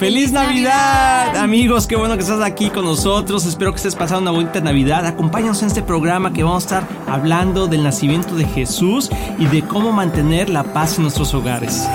¡Feliz 0.00 0.32
Navidad! 0.32 1.36
Amigos, 1.36 1.86
qué 1.86 1.94
bueno 1.94 2.14
que 2.14 2.22
estás 2.22 2.40
aquí 2.40 2.70
con 2.70 2.86
nosotros. 2.86 3.44
Espero 3.44 3.70
que 3.72 3.76
estés 3.76 3.94
pasando 3.94 4.30
una 4.30 4.40
bonita 4.40 4.58
Navidad. 4.62 5.04
Acompáñanos 5.04 5.60
en 5.60 5.68
este 5.68 5.82
programa 5.82 6.32
que 6.32 6.42
vamos 6.42 6.64
a 6.64 6.78
estar 6.78 6.88
hablando 7.06 7.66
del 7.66 7.82
nacimiento 7.82 8.34
de 8.34 8.46
Jesús 8.46 9.10
y 9.38 9.44
de 9.44 9.60
cómo 9.60 9.92
mantener 9.92 10.48
la 10.48 10.64
paz 10.64 10.96
en 10.96 11.02
nuestros 11.02 11.34
hogares. 11.34 11.86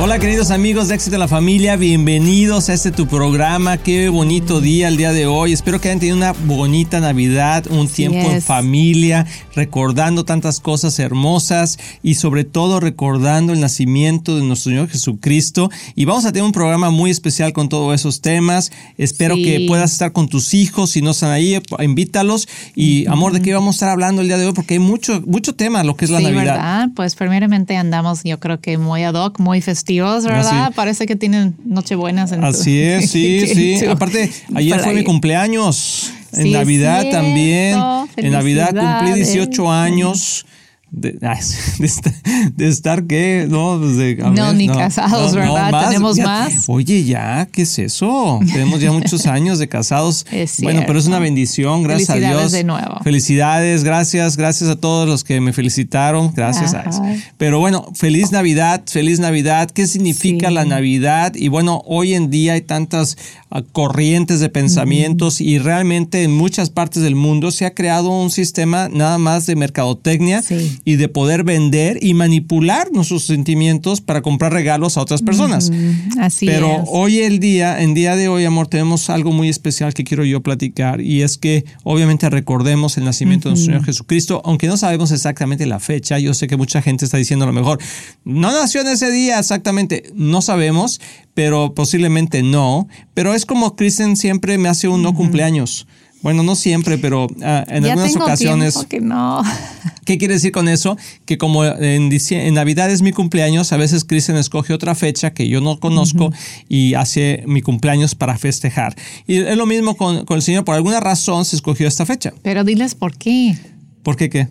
Hola 0.00 0.20
queridos 0.20 0.52
amigos 0.52 0.86
de 0.86 0.94
Éxito 0.94 1.16
en 1.16 1.20
la 1.20 1.26
Familia, 1.26 1.74
bienvenidos 1.74 2.68
a 2.68 2.72
este 2.72 2.92
tu 2.92 3.08
programa. 3.08 3.78
Qué 3.78 4.08
bonito 4.08 4.60
día 4.60 4.86
el 4.86 4.96
día 4.96 5.12
de 5.12 5.26
hoy. 5.26 5.52
Espero 5.52 5.80
que 5.80 5.88
hayan 5.88 5.98
tenido 5.98 6.16
una 6.16 6.34
bonita 6.44 7.00
Navidad, 7.00 7.66
un 7.68 7.88
tiempo 7.88 8.30
en 8.30 8.40
familia, 8.40 9.26
recordando 9.56 10.24
tantas 10.24 10.60
cosas 10.60 11.00
hermosas 11.00 11.80
y 12.00 12.14
sobre 12.14 12.44
todo 12.44 12.78
recordando 12.78 13.52
el 13.52 13.58
nacimiento 13.58 14.36
de 14.36 14.44
nuestro 14.44 14.70
Señor 14.70 14.88
Jesucristo. 14.88 15.68
Y 15.96 16.04
vamos 16.04 16.24
a 16.26 16.28
tener 16.30 16.44
un 16.44 16.52
programa 16.52 16.90
muy 16.90 17.10
especial 17.10 17.52
con 17.52 17.68
todos 17.68 17.92
esos 17.92 18.20
temas. 18.20 18.70
Espero 18.98 19.34
que 19.34 19.64
puedas 19.66 19.90
estar 19.90 20.12
con 20.12 20.28
tus 20.28 20.54
hijos, 20.54 20.90
si 20.90 21.02
no 21.02 21.10
están 21.10 21.32
ahí, 21.32 21.60
invítalos. 21.80 22.46
Y 22.76 23.04
amor, 23.08 23.32
¿de 23.32 23.42
qué 23.42 23.52
vamos 23.52 23.74
a 23.74 23.76
estar 23.76 23.88
hablando 23.88 24.22
el 24.22 24.28
día 24.28 24.38
de 24.38 24.46
hoy? 24.46 24.52
Porque 24.52 24.74
hay 24.74 24.80
mucho, 24.80 25.20
mucho 25.26 25.56
tema 25.56 25.82
lo 25.82 25.96
que 25.96 26.04
es 26.04 26.12
la 26.12 26.20
Navidad. 26.20 26.54
¿verdad? 26.54 26.88
Pues 26.94 27.16
primeramente 27.16 27.76
andamos, 27.76 28.22
yo 28.22 28.38
creo 28.38 28.60
que 28.60 28.78
muy 28.78 29.02
ad 29.02 29.14
hoc, 29.14 29.40
muy 29.40 29.60
festivo 29.60 29.87
¿verdad? 29.96 30.72
Parece 30.74 31.06
que 31.06 31.16
tienen 31.16 31.56
Nochebuenas 31.64 32.32
en 32.32 32.44
Así 32.44 32.80
es, 32.80 33.10
sí, 33.10 33.46
sí. 33.78 33.86
Aparte, 33.86 34.30
ayer 34.54 34.80
fue 34.80 34.94
mi 34.94 35.04
cumpleaños. 35.04 36.12
En 36.32 36.52
Navidad 36.52 37.06
también. 37.10 37.78
En 38.16 38.32
Navidad 38.32 38.74
cumplí 38.74 39.14
18 39.14 39.72
años. 39.72 40.44
De, 40.90 41.12
de, 42.56 42.66
estar, 42.66 43.04
qué, 43.04 43.46
no, 43.48 43.78
pues 43.78 44.18
no, 44.34 44.54
ni 44.54 44.68
casados, 44.68 45.34
¿verdad? 45.34 45.86
Tenemos 45.86 46.16
más. 46.18 46.64
Oye, 46.66 47.04
ya, 47.04 47.46
¿qué 47.52 47.62
es 47.62 47.78
eso? 47.78 48.40
Tenemos 48.50 48.80
ya 48.80 48.90
muchos 48.90 49.26
años 49.26 49.58
de 49.58 49.68
casados. 49.68 50.24
bueno, 50.62 50.84
pero 50.86 50.98
es 50.98 51.06
una 51.06 51.18
bendición, 51.18 51.82
gracias 51.82 52.10
a 52.10 52.14
Dios. 52.16 52.52
de 52.52 52.64
nuevo. 52.64 53.00
Felicidades, 53.04 53.84
gracias, 53.84 54.38
gracias 54.38 54.70
a 54.70 54.76
todos 54.76 55.06
los 55.06 55.24
que 55.24 55.42
me 55.42 55.52
felicitaron, 55.52 56.32
gracias 56.34 56.72
a. 56.72 56.88
Pero 57.36 57.60
bueno, 57.60 57.92
feliz 57.94 58.32
Navidad, 58.32 58.82
feliz 58.86 59.20
Navidad. 59.20 59.70
¿Qué 59.70 59.86
significa 59.86 60.50
la 60.50 60.64
Navidad? 60.64 61.34
Y 61.34 61.48
bueno, 61.48 61.82
hoy 61.84 62.14
en 62.14 62.30
día 62.30 62.54
hay 62.54 62.62
tantas 62.62 63.18
ah, 63.50 63.62
corrientes 63.72 64.40
de 64.40 64.48
pensamientos 64.48 65.42
y 65.42 65.58
realmente 65.58 66.22
en 66.22 66.34
muchas 66.34 66.70
partes 66.70 67.02
del 67.02 67.14
mundo 67.14 67.50
se 67.50 67.66
ha 67.66 67.74
creado 67.74 68.08
un 68.08 68.30
sistema 68.30 68.88
nada 68.88 69.18
más 69.18 69.44
de 69.44 69.54
mercadotecnia. 69.54 70.40
Sí 70.40 70.77
y 70.84 70.96
de 70.96 71.08
poder 71.08 71.44
vender 71.44 71.98
y 72.02 72.14
manipular 72.14 72.90
nuestros 72.92 73.24
sentimientos 73.24 74.00
para 74.00 74.22
comprar 74.22 74.52
regalos 74.52 74.96
a 74.96 75.02
otras 75.02 75.22
personas. 75.22 75.70
así 76.18 76.46
Pero 76.46 76.84
hoy 76.86 77.18
el 77.18 77.38
día, 77.38 77.82
en 77.82 77.94
día 77.94 78.16
de 78.16 78.28
hoy, 78.28 78.44
amor, 78.44 78.68
tenemos 78.68 79.10
algo 79.10 79.32
muy 79.32 79.48
especial 79.48 79.94
que 79.94 80.04
quiero 80.04 80.24
yo 80.24 80.42
platicar 80.42 81.00
y 81.00 81.22
es 81.22 81.38
que 81.38 81.64
obviamente 81.84 82.28
recordemos 82.30 82.96
el 82.96 83.04
nacimiento 83.04 83.48
de 83.48 83.54
nuestro 83.54 83.72
Señor 83.72 83.84
Jesucristo, 83.84 84.42
aunque 84.44 84.66
no 84.66 84.76
sabemos 84.76 85.10
exactamente 85.10 85.66
la 85.66 85.80
fecha. 85.80 86.18
Yo 86.18 86.34
sé 86.34 86.46
que 86.46 86.56
mucha 86.56 86.82
gente 86.82 87.04
está 87.04 87.16
diciendo 87.16 87.44
a 87.44 87.48
lo 87.48 87.54
mejor, 87.54 87.78
no 88.24 88.52
nació 88.52 88.80
en 88.80 88.88
ese 88.88 89.10
día 89.10 89.38
exactamente, 89.38 90.04
no 90.14 90.42
sabemos, 90.42 91.00
pero 91.34 91.74
posiblemente 91.74 92.42
no. 92.42 92.88
Pero 93.14 93.34
es 93.34 93.46
como 93.46 93.76
Kristen 93.76 94.16
siempre 94.16 94.58
me 94.58 94.68
hace 94.68 94.88
un 94.88 95.02
no 95.02 95.14
cumpleaños. 95.14 95.86
Bueno, 96.22 96.42
no 96.42 96.56
siempre, 96.56 96.98
pero 96.98 97.28
ah, 97.42 97.64
en 97.68 97.84
algunas 97.84 98.16
ocasiones. 98.16 98.86
Que 98.88 99.00
no. 99.00 99.42
¿Qué 100.04 100.18
quiere 100.18 100.34
decir 100.34 100.52
con 100.52 100.68
eso? 100.68 100.96
Que 101.26 101.38
como 101.38 101.64
en, 101.64 102.10
en, 102.12 102.54
Navidad 102.54 102.90
es 102.90 103.02
mi 103.02 103.12
cumpleaños, 103.12 103.72
a 103.72 103.76
veces 103.76 104.04
Kristen 104.04 104.36
escoge 104.36 104.72
otra 104.72 104.94
fecha 104.94 105.32
que 105.32 105.48
yo 105.48 105.60
no 105.60 105.78
conozco 105.78 106.32
y 106.68 106.94
hace 106.94 107.44
mi 107.46 107.62
cumpleaños 107.62 108.14
para 108.14 108.36
festejar. 108.36 108.96
Y 109.26 109.36
es 109.38 109.56
lo 109.56 109.66
mismo 109.66 109.96
con, 109.96 110.24
con 110.24 110.36
el 110.36 110.42
Señor. 110.42 110.64
Por 110.64 110.74
alguna 110.74 111.00
razón 111.00 111.44
se 111.44 111.56
escogió 111.56 111.86
esta 111.86 112.04
fecha. 112.04 112.32
Pero 112.42 112.64
diles 112.64 112.94
por 112.94 113.16
qué. 113.16 113.56
¿Por 114.02 114.16
qué 114.16 114.28
qué? 114.28 114.48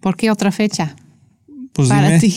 ¿Por 0.00 0.16
qué 0.16 0.30
otra 0.30 0.52
fecha? 0.52 0.96
Pues 1.76 1.90
para 1.90 2.18
ti. 2.18 2.34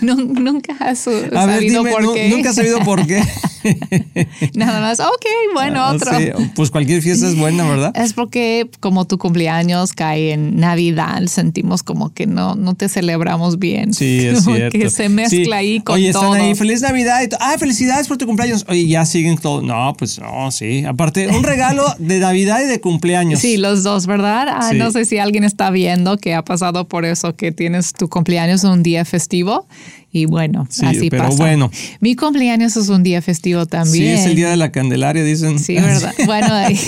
nunca 0.02 0.72
has 0.78 1.00
sabido 1.00 1.82
por 1.82 2.14
qué. 2.14 2.28
Nunca 2.28 2.50
has 2.50 2.54
sabido 2.54 2.78
por 2.84 3.04
qué. 3.04 3.20
Nada 4.54 4.80
más, 4.80 5.00
ok, 5.00 5.26
bueno, 5.52 5.80
ah, 5.82 5.94
otro. 5.94 6.12
pues 6.54 6.70
cualquier 6.70 7.02
fiesta 7.02 7.26
es 7.26 7.36
buena, 7.36 7.68
¿verdad? 7.68 7.92
Es 7.96 8.12
porque 8.12 8.70
como 8.78 9.04
tu 9.06 9.18
cumpleaños 9.18 9.94
cae 9.94 10.32
en 10.32 10.60
Navidad, 10.60 11.26
sentimos 11.26 11.82
como 11.82 12.14
que 12.14 12.28
no, 12.28 12.54
no 12.54 12.74
te 12.74 12.88
celebramos 12.88 13.58
bien. 13.58 13.92
Sí, 13.92 14.26
es 14.26 14.44
cierto. 14.44 14.78
Que 14.78 14.90
se 14.90 15.08
mezcla 15.08 15.56
ahí 15.56 15.80
con 15.80 15.96
Oye, 15.96 16.10
están 16.10 16.34
ahí, 16.34 16.54
feliz 16.54 16.82
Navidad. 16.82 17.20
Y 17.22 17.34
ah, 17.40 17.56
felicidades 17.58 18.06
por 18.06 18.16
tu 18.16 18.26
cumpleaños. 18.26 18.64
Oye, 18.68 18.86
ya 18.86 19.04
siguen 19.06 19.38
todo. 19.38 19.60
No, 19.60 19.92
pues 19.98 20.20
no, 20.20 20.52
sí. 20.52 20.84
Aparte, 20.84 21.26
un 21.26 21.42
regalo 21.42 21.84
de 21.98 22.20
Navidad 22.20 22.60
y 22.62 22.66
de 22.66 22.80
cumpleaños. 22.80 23.40
Sí, 23.40 23.56
los 23.56 23.82
dos, 23.82 24.06
¿verdad? 24.06 24.46
Ah, 24.50 24.70
no 24.72 24.92
sé 24.92 25.04
si 25.04 25.18
alguien 25.18 25.42
está 25.42 25.70
viendo 25.70 26.16
que 26.16 26.34
ha 26.34 26.44
pasado 26.44 26.86
por 26.86 27.04
eso, 27.04 27.34
que 27.34 27.50
tienes 27.50 27.87
tu 27.92 28.08
cumpleaños 28.08 28.64
un 28.64 28.82
día 28.82 29.04
festivo 29.04 29.66
y 30.10 30.24
bueno, 30.24 30.66
así 30.70 31.10
pero 31.10 31.28
bueno. 31.36 31.70
Mi 32.00 32.16
cumpleaños 32.16 32.76
es 32.78 32.88
un 32.88 33.02
día 33.02 33.20
festivo 33.20 33.66
también. 33.66 34.16
Sí, 34.16 34.22
es 34.22 34.26
el 34.26 34.36
día 34.36 34.48
de 34.48 34.56
la 34.56 34.72
Candelaria, 34.72 35.22
dicen. 35.22 35.58
Sí, 35.58 35.74
verdad. 35.74 36.14
Bueno, 36.26 36.52
ahí. 36.52 36.78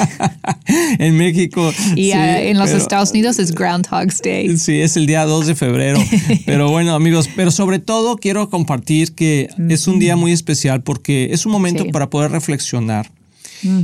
en 0.99 1.17
México. 1.17 1.71
Y 1.97 2.13
ah, 2.13 2.41
en 2.41 2.59
los 2.59 2.71
Estados 2.71 3.11
Unidos 3.11 3.39
es 3.39 3.55
Groundhog's 3.55 4.21
Day. 4.23 4.57
Sí, 4.57 4.81
es 4.81 4.97
el 4.97 5.07
día 5.07 5.25
2 5.27 5.49
de 5.49 5.55
febrero. 5.55 6.03
pero 6.47 6.71
bueno, 6.71 6.95
amigos, 6.95 7.29
pero 7.37 7.51
sobre 7.51 7.79
todo 7.79 8.17
quiero 8.17 8.49
compartir 8.49 9.15
que 9.15 9.49
es 9.69 9.87
un 9.87 9.99
día 9.99 10.17
muy 10.17 10.33
especial 10.33 10.83
porque 10.83 11.29
es 11.33 11.45
un 11.45 11.53
momento 11.53 11.85
para 11.93 12.09
poder 12.09 12.31
reflexionar 12.31 13.11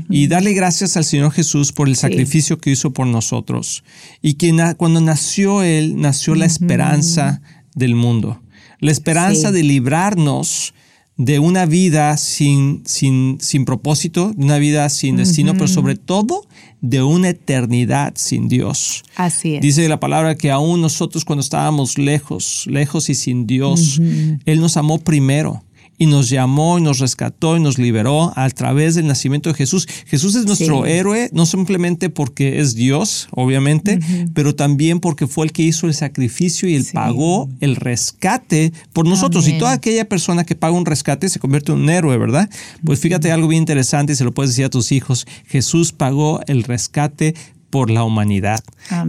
y 0.09 0.26
darle 0.26 0.53
gracias 0.53 0.97
al 0.97 1.04
Señor 1.04 1.32
Jesús 1.32 1.72
por 1.72 1.88
el 1.88 1.97
sacrificio 1.97 2.59
que 2.59 2.70
hizo 2.70 2.92
por 2.92 3.06
nosotros. 3.06 3.84
Y 4.22 4.34
que 4.34 4.54
cuando 4.76 5.00
nació 5.00 5.62
Él, 5.62 6.00
nació 6.00 6.34
la 6.34 6.47
esperanza 6.47 7.42
del 7.75 7.94
mundo. 7.94 8.41
La 8.81 8.91
esperanza 8.91 9.53
de 9.53 9.62
librarnos 9.62 10.75
de 11.16 11.38
una 11.38 11.65
vida 11.65 12.16
sin, 12.19 12.82
sin, 12.84 13.38
sin 13.41 13.65
propósito, 13.65 14.32
de 14.36 14.44
una 14.44 14.59
vida 14.59 14.88
sin 14.91 15.16
destino, 15.16 15.54
pero 15.54 15.69
sobre 15.69 15.97
todo 15.97 16.47
de 16.82 17.03
una 17.03 17.31
eternidad 17.31 18.12
sin 18.16 18.48
Dios. 18.48 19.03
Así 19.16 19.54
es. 19.54 19.62
Dice 19.62 19.88
la 19.88 19.98
palabra 19.98 20.34
que 20.34 20.50
aún 20.50 20.82
nosotros 20.82 21.25
cuando 21.25 21.41
estábamos 21.41 21.97
lejos, 21.97 22.65
lejos 22.66 23.09
y 23.09 23.15
sin 23.15 23.47
Dios, 23.47 23.98
Él 24.44 24.60
nos 24.60 24.76
amó 24.76 24.98
primero 24.98 25.62
y 25.98 26.06
nos 26.06 26.28
llamó 26.28 26.78
y 26.78 26.82
nos 26.82 26.98
rescató 26.98 27.56
y 27.56 27.60
nos 27.60 27.78
liberó 27.78 28.32
a 28.36 28.48
través 28.50 28.94
del 28.94 29.06
nacimiento 29.06 29.50
de 29.50 29.54
Jesús. 29.54 29.88
Jesús 30.06 30.34
es 30.34 30.46
nuestro 30.46 30.86
héroe, 30.86 31.30
no 31.32 31.46
simplemente 31.46 32.10
porque 32.10 32.60
es 32.60 32.74
Dios, 32.74 33.28
obviamente, 33.30 33.98
pero 34.34 34.54
también 34.54 35.00
porque 35.00 35.26
fue 35.26 35.46
el 35.46 35.52
que 35.52 35.62
hizo 35.62 35.86
el 35.86 35.94
sacrificio 35.94 36.68
y 36.68 36.74
el 36.74 36.86
pagó 36.92 37.48
el 37.60 37.76
rescate 37.76 38.72
por 38.92 39.06
nosotros. 39.06 39.48
Y 39.48 39.58
toda 39.58 39.72
aquella 39.72 40.08
persona 40.08 40.44
que 40.44 40.54
paga 40.54 40.76
un 40.76 40.86
rescate 40.86 41.28
se 41.28 41.38
convierte 41.38 41.72
en 41.72 41.78
un 41.78 41.90
héroe, 41.90 42.16
¿verdad? 42.18 42.48
Pues 42.84 43.00
fíjate 43.00 43.32
algo 43.32 43.48
bien 43.48 43.62
interesante 43.62 44.12
y 44.12 44.16
se 44.16 44.24
lo 44.24 44.32
puedes 44.32 44.50
decir 44.50 44.64
a 44.64 44.70
tus 44.70 44.92
hijos. 44.92 45.26
Jesús 45.46 45.92
pagó 45.92 46.40
el 46.46 46.62
rescate 46.62 47.34
por 47.71 47.91
la 47.91 48.04
humanidad. 48.04 48.62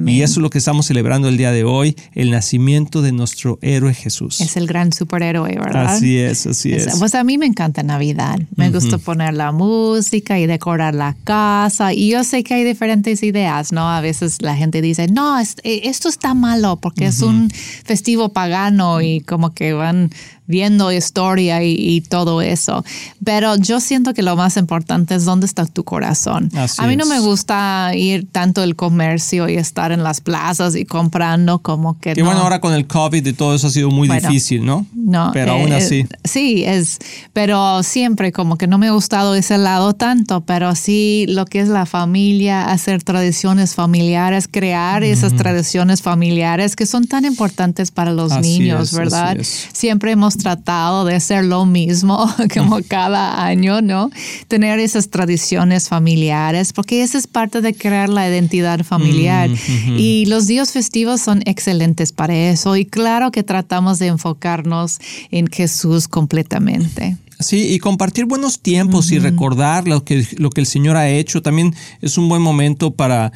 Y 0.06 0.22
eso 0.22 0.34
es 0.34 0.38
lo 0.38 0.50
que 0.50 0.57
estamos 0.57 0.88
celebrando 0.88 1.28
el 1.28 1.38
día 1.38 1.51
de 1.51 1.63
hoy, 1.63 1.95
el 2.13 2.31
nacimiento 2.31 3.01
de 3.01 3.12
nuestro 3.12 3.59
héroe 3.62 3.94
Jesús. 3.94 4.41
Es 4.41 4.57
el 4.57 4.68
gran 4.68 4.91
superhéroe, 4.91 5.56
¿verdad? 5.56 5.88
Así 5.88 6.18
es, 6.18 6.47
así 6.47 6.73
es. 6.73 6.97
Pues 6.97 7.13
a 7.16 7.23
mí 7.23 7.38
me 7.38 7.45
encanta 7.45 7.84
Navidad. 7.84 8.40
Me 8.56 8.72
gusta 8.72 8.97
poner 8.97 9.34
la 9.34 9.51
música 9.51 10.40
y 10.40 10.47
decorar 10.47 10.95
la 10.95 11.16
casa. 11.23 11.94
Y 11.94 12.09
yo 12.09 12.23
sé 12.23 12.44
que 12.44 12.56
hay 12.56 12.63
diferentes 12.63 13.23
ideas, 13.23 13.72
¿no? 13.72 13.90
A 13.90 14.01
veces 14.01 14.41
la 14.41 14.56
gente 14.56 14.81
dice, 14.81 15.07
no, 15.07 15.39
eh, 15.39 15.45
esto 15.63 16.09
está 16.09 16.34
malo 16.34 16.78
porque 16.78 17.06
es 17.06 17.22
un 17.22 17.50
festivo 17.50 18.29
pagano 18.29 19.01
y 19.01 19.21
como 19.21 19.53
que 19.53 19.74
van 19.74 20.10
viendo 20.47 20.91
historia 20.91 21.63
y, 21.63 22.01
todo 22.09 22.41
eso. 22.41 22.85
Pero 23.23 23.55
yo 23.57 23.79
siento 23.79 24.13
que 24.13 24.21
lo 24.21 24.35
más 24.35 24.55
importante 24.55 25.15
es 25.15 25.25
dónde 25.25 25.45
está 25.45 25.65
tu 25.65 25.83
corazón. 25.83 26.49
a 26.77 26.88
mí 26.88 26.95
no 26.95 27.05
me 27.05 27.19
gusta 27.19 27.91
ir 27.95 28.27
tanto 28.31 28.63
el 28.63 28.75
comercio 28.75 29.49
y 29.49 29.55
estar 29.55 29.91
en 29.91 30.03
las 30.03 30.21
plazas 30.21 30.75
y 30.75 30.85
comprando 30.85 31.59
como 31.59 31.99
que... 31.99 32.13
Y 32.15 32.21
bueno, 32.21 32.41
ahora 32.41 32.61
con 32.61 32.73
el 32.73 32.88
COVID 32.88 33.25
y 33.25 33.33
todo 33.33 33.55
eso 33.55 33.67
ha 33.67 33.69
sido 33.69 33.89
muy 33.89 34.07
difícil, 34.07 34.65
¿no? 34.65 34.85
No. 34.94 35.31
Pero 35.33 35.53
aún 35.53 35.71
eh, 35.73 35.77
así. 35.77 36.05
sí, 36.23 36.63
es, 36.65 37.00
pero 37.33 37.83
siempre 37.83 38.31
como 38.31 38.57
que 38.57 38.67
no 38.67 38.77
me 38.77 38.88
ha 38.88 38.91
gustado 38.91 39.35
ese 39.35 39.57
lado 39.57 39.93
tanto, 39.93 40.41
pero 40.41 40.75
sí 40.75 41.25
lo 41.27 41.45
que 41.45 41.59
es 41.59 41.67
la 41.67 41.85
familia, 41.85 42.71
hacer 42.71 43.03
tradiciones 43.03 43.75
familiares, 43.75 44.47
crear 44.50 45.03
esas 45.03 45.35
tradiciones 45.35 46.01
familiares 46.01 46.75
que 46.75 46.85
son 46.85 47.07
tan 47.07 47.25
importantes 47.25 47.91
para 47.91 48.11
los 48.13 48.39
niños, 48.39 48.93
¿verdad? 48.93 49.38
Siempre 49.41 50.11
hemos 50.11 50.37
hemos 50.38 50.44
tratado 50.44 51.06
de 51.06 51.16
hacer 51.16 51.45
lo 51.45 51.66
mismo 51.66 52.30
como 52.54 52.80
cada 52.88 53.44
año, 53.45 53.81
¿no? 53.81 54.12
Tener 54.48 54.80
esas 54.80 55.10
tradiciones 55.10 55.89
familiares, 55.89 56.74
porque 56.74 57.04
esa 57.04 57.18
es 57.18 57.28
parte 57.28 57.62
de 57.62 57.74
crear 57.74 58.10
la 58.10 58.28
identidad 58.30 58.84
familiar. 58.84 59.50
Mm, 59.50 59.98
y 59.98 60.25
los 60.28 60.48
días 60.48 60.72
festivos 60.72 61.22
son 61.22 61.42
excelentes 61.45 62.12
para 62.12 62.36
eso. 62.36 62.75
Y 62.75 62.86
claro 62.86 63.31
que 63.31 63.44
tratamos 63.44 64.00
de 64.00 64.07
enfocarnos 64.07 65.00
en 65.31 65.48
Jesús 65.48 66.07
completamente. 66.07 67.18
Sí, 67.39 67.72
y 67.72 67.80
compartir 67.80 68.25
buenos 68.25 68.62
tiempos 68.62 69.12
y 69.12 69.19
recordar 69.19 69.88
lo 69.88 70.04
que, 70.04 70.25
lo 70.38 70.50
que 70.50 70.62
el 70.62 70.66
Señor 70.66 70.98
ha 70.98 71.07
hecho 71.07 71.44
también 71.44 71.75
es 72.01 72.18
un 72.18 72.30
buen 72.30 72.42
momento 72.42 72.92
para 72.92 73.31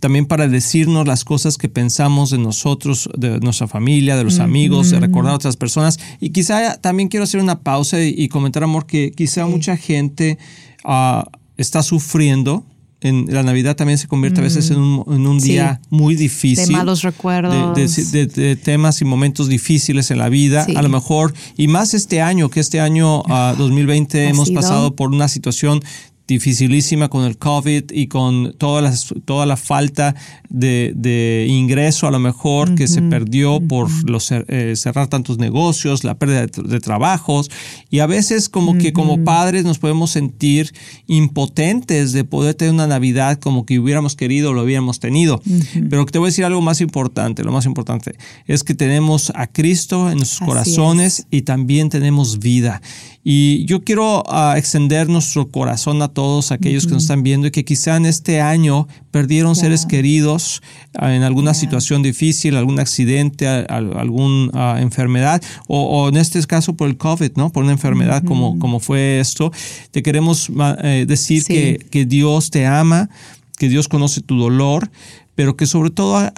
también 0.00 0.26
para 0.26 0.48
decirnos 0.48 1.06
las 1.06 1.24
cosas 1.24 1.58
que 1.58 1.68
pensamos 1.68 2.30
de 2.30 2.38
nosotros, 2.38 3.08
de 3.16 3.40
nuestra 3.40 3.68
familia, 3.68 4.16
de 4.16 4.24
los 4.24 4.38
amigos, 4.40 4.90
de 4.90 5.00
recordar 5.00 5.32
a 5.32 5.36
otras 5.36 5.56
personas. 5.56 5.98
Y 6.20 6.30
quizá 6.30 6.76
también 6.80 7.08
quiero 7.08 7.24
hacer 7.24 7.40
una 7.40 7.60
pausa 7.60 8.02
y, 8.02 8.28
comentar, 8.28 8.62
amor, 8.64 8.86
que 8.86 9.12
quizá 9.12 9.46
mucha 9.46 9.76
gente 9.76 10.38
ah, 10.84 11.26
está 11.56 11.82
sufriendo 11.82 12.64
en 13.04 13.26
la 13.28 13.42
Navidad 13.42 13.76
también 13.76 13.98
se 13.98 14.08
convierte 14.08 14.40
a 14.40 14.42
veces 14.42 14.70
en 14.70 14.78
un, 14.78 15.38
día 15.38 15.78
muy 15.90 16.14
difícil. 16.14 16.68
De 16.68 16.72
malos 16.72 17.02
recuerdos. 17.02 17.76
De, 18.12 18.56
temas 18.56 19.02
y 19.02 19.04
momentos 19.04 19.46
difíciles 19.46 20.10
en 20.10 20.16
la 20.16 20.30
vida. 20.30 20.66
A 20.74 20.80
lo 20.80 20.88
mejor, 20.88 21.34
y 21.54 21.68
más 21.68 21.92
este 21.92 22.22
año, 22.22 22.48
que 22.48 22.60
este 22.60 22.80
año 22.80 23.22
2020 23.58 24.28
hemos 24.28 24.50
pasado 24.50 24.96
por 24.96 25.10
una 25.10 25.28
situación 25.28 25.82
dificilísima 26.26 27.08
con 27.08 27.24
el 27.24 27.36
COVID 27.36 27.92
y 27.92 28.06
con 28.06 28.54
toda 28.56 28.80
la, 28.80 28.94
toda 29.24 29.44
la 29.44 29.56
falta 29.56 30.14
de, 30.48 31.46
ingreso 31.48 32.06
a 32.06 32.10
lo 32.10 32.18
mejor 32.18 32.74
que 32.74 32.86
se 32.86 33.02
perdió 33.02 33.60
por 33.60 33.88
los, 34.08 34.30
eh, 34.30 34.74
cerrar 34.76 35.08
tantos 35.08 35.38
negocios, 35.38 36.04
la 36.04 36.14
pérdida 36.14 36.46
de, 36.46 36.80
trabajos. 36.80 37.50
Y 37.90 37.98
a 37.98 38.06
veces 38.06 38.48
como 38.48 38.78
que 38.78 38.92
como 38.92 39.22
padres 39.24 39.64
nos 39.64 39.78
podemos 39.78 40.10
sentir 40.10 40.72
impotentes 41.06 42.12
de 42.12 42.24
poder 42.24 42.54
tener 42.54 42.72
una 42.72 42.86
Navidad 42.86 43.38
como 43.38 43.66
que 43.66 43.78
hubiéramos 43.78 44.16
querido 44.16 44.50
o 44.50 44.52
lo 44.54 44.62
hubiéramos 44.62 45.00
tenido. 45.00 45.42
Pero 45.90 46.06
te 46.06 46.18
voy 46.18 46.28
a 46.28 46.30
decir 46.30 46.44
algo 46.44 46.60
más 46.60 46.80
importante, 46.80 47.44
lo 47.44 47.52
más 47.52 47.66
importante 47.66 48.14
es 48.46 48.64
que 48.64 48.74
tenemos 48.74 49.32
a 49.34 49.46
Cristo 49.46 50.10
en 50.10 50.18
nuestros 50.18 50.46
corazones 50.46 51.26
y 51.30 51.42
también 51.42 51.90
tenemos 51.90 52.38
vida. 52.38 52.80
Y 53.26 53.64
yo 53.64 53.82
quiero 53.82 54.22
ah, 54.28 54.56
extender 54.58 55.08
nuestro 55.08 55.48
corazón 55.48 56.02
a 56.02 56.08
todos 56.08 56.52
aquellos 56.52 56.86
que 56.86 56.92
nos 56.92 57.04
están 57.04 57.22
viendo 57.22 57.46
y 57.46 57.50
que 57.50 57.64
quizá 57.64 57.96
en 57.96 58.04
este 58.04 58.42
año 58.42 58.86
perdieron 59.10 59.56
seres 59.56 59.86
queridos 59.86 60.62
ah, 60.92 61.14
en 61.14 61.22
alguna 61.22 61.54
situación 61.54 62.02
difícil, 62.02 62.54
algún 62.54 62.78
accidente, 62.78 63.48
alguna 63.48 64.50
ah, 64.52 64.76
enfermedad, 64.78 65.42
o, 65.68 66.06
en 66.10 66.18
este 66.18 66.42
caso 66.42 66.74
por 66.74 66.86
el 66.86 66.98
COVID, 66.98 67.32
¿no? 67.36 67.50
Por 67.50 67.64
una 67.64 67.72
enfermedad 67.72 68.22
como, 68.22 68.58
como 68.58 68.78
fue 68.78 69.20
esto. 69.20 69.50
Te 69.90 70.02
queremos 70.02 70.50
eh, 70.82 71.06
decir 71.08 71.44
que, 71.44 71.78
que, 71.90 72.04
Dios 72.04 72.50
te 72.50 72.66
ama, 72.66 73.08
que 73.56 73.70
Dios 73.70 73.88
conoce 73.88 74.20
tu 74.20 74.38
dolor, 74.38 74.90
pero 75.34 75.56
que 75.56 75.64
sobre 75.64 75.88
todo 75.88 76.30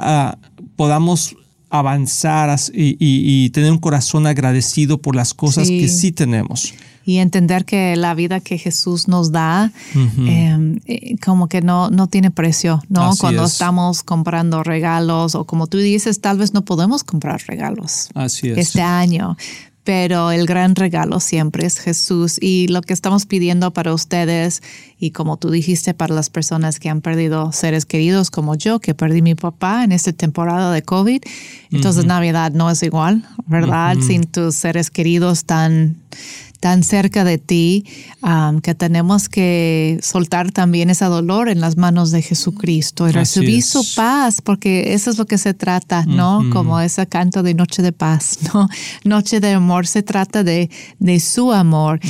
podamos 0.76 1.34
avanzar 1.78 2.58
y, 2.72 3.50
tener 3.50 3.72
un 3.72 3.78
corazón 3.78 4.26
agradecido 4.26 4.98
por 4.98 5.16
las 5.16 5.34
cosas 5.34 5.68
que 5.68 5.88
sí 5.88 6.12
tenemos. 6.12 6.74
Y 7.04 7.18
entender 7.18 7.64
que 7.64 7.94
la 7.94 8.14
vida 8.14 8.40
que 8.40 8.58
Jesús 8.58 9.06
nos 9.06 9.30
da, 9.30 9.70
em, 9.94 10.80
eh, 10.86 11.14
como 11.24 11.48
que 11.48 11.62
no, 11.62 11.88
no 11.88 12.08
tiene 12.08 12.32
precio, 12.32 12.82
¿no? 12.88 13.12
Cuando 13.20 13.44
estamos 13.44 14.02
comprando 14.02 14.64
regalos 14.64 15.36
o 15.36 15.44
como 15.44 15.68
tú 15.68 15.78
dices, 15.78 16.20
tal 16.20 16.38
vez 16.38 16.52
no 16.52 16.64
podemos 16.64 17.04
comprar 17.04 17.40
regalos 17.46 18.08
Así 18.14 18.48
es. 18.48 18.58
este 18.58 18.82
año, 18.82 19.36
pero 19.86 20.32
el 20.32 20.46
gran 20.46 20.74
regalo 20.74 21.20
siempre 21.20 21.64
es 21.64 21.78
Jesús. 21.78 22.38
Y 22.42 22.66
lo 22.66 22.82
que 22.82 22.92
estamos 22.92 23.24
pidiendo 23.24 23.72
para 23.72 23.94
ustedes 23.94 24.60
y 24.98 25.12
como 25.12 25.36
tú 25.36 25.48
dijiste 25.50 25.94
para 25.94 26.12
las 26.12 26.28
personas 26.28 26.80
que 26.80 26.88
han 26.88 27.00
perdido 27.00 27.52
seres 27.52 27.86
queridos 27.86 28.32
como 28.32 28.56
yo 28.56 28.80
que 28.80 28.94
perdí 28.94 29.22
mi 29.22 29.36
papá 29.36 29.84
en 29.84 29.92
esta 29.92 30.12
temporada 30.12 30.72
de 30.72 30.82
COVID, 30.82 31.22
entonces 31.70 32.04
Navidad 32.04 32.50
no 32.50 32.68
es 32.68 32.82
igual, 32.82 33.28
¿verdad? 33.46 33.96
Sin 34.00 34.24
tus 34.24 34.56
seres 34.56 34.90
queridos 34.90 35.44
tan 35.44 35.94
tan 36.60 36.82
cerca 36.82 37.24
de 37.24 37.38
ti 37.38 37.84
que 38.62 38.74
tenemos 38.74 39.28
que 39.28 39.98
soltar 40.02 40.50
también 40.50 40.90
ese 40.90 41.04
dolor 41.04 41.48
en 41.48 41.60
las 41.60 41.76
manos 41.76 42.10
de 42.10 42.22
Jesucristo 42.22 43.08
y 43.08 43.12
recibir 43.12 43.62
su 43.62 43.84
paz, 43.94 44.40
porque 44.42 44.94
eso 44.94 45.10
es 45.10 45.18
lo 45.18 45.26
que 45.26 45.38
se 45.38 45.54
trata, 45.54 46.04
¿no? 46.06 46.44
Como 46.52 46.80
ese 46.80 47.06
canto 47.06 47.42
de 47.42 47.54
Noche 47.54 47.82
de 47.82 47.92
Paz, 47.92 48.38
¿no? 48.54 48.68
Noche 49.04 49.38
de 49.40 49.52
Amor 49.52 49.86
se 49.86 50.02
trata 50.02 50.42
de, 50.42 50.70
de 50.98 51.20
su 51.20 51.52
amor. 51.52 52.00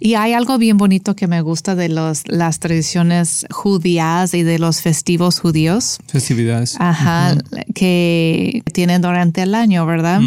Y 0.00 0.14
hay 0.14 0.32
algo 0.32 0.58
bien 0.58 0.76
bonito 0.76 1.14
que 1.14 1.28
me 1.28 1.40
gusta 1.40 1.74
de 1.76 1.88
los, 1.88 2.22
las 2.26 2.58
tradiciones 2.58 3.46
judías 3.50 4.34
y 4.34 4.42
de 4.42 4.58
los 4.58 4.80
festivos 4.80 5.38
judíos. 5.38 5.98
Festividades. 6.08 6.76
Ajá, 6.80 7.36
que 7.74 8.62
tienen 8.72 9.02
durante 9.02 9.42
el 9.42 9.54
año, 9.54 9.86
¿verdad? 9.86 10.20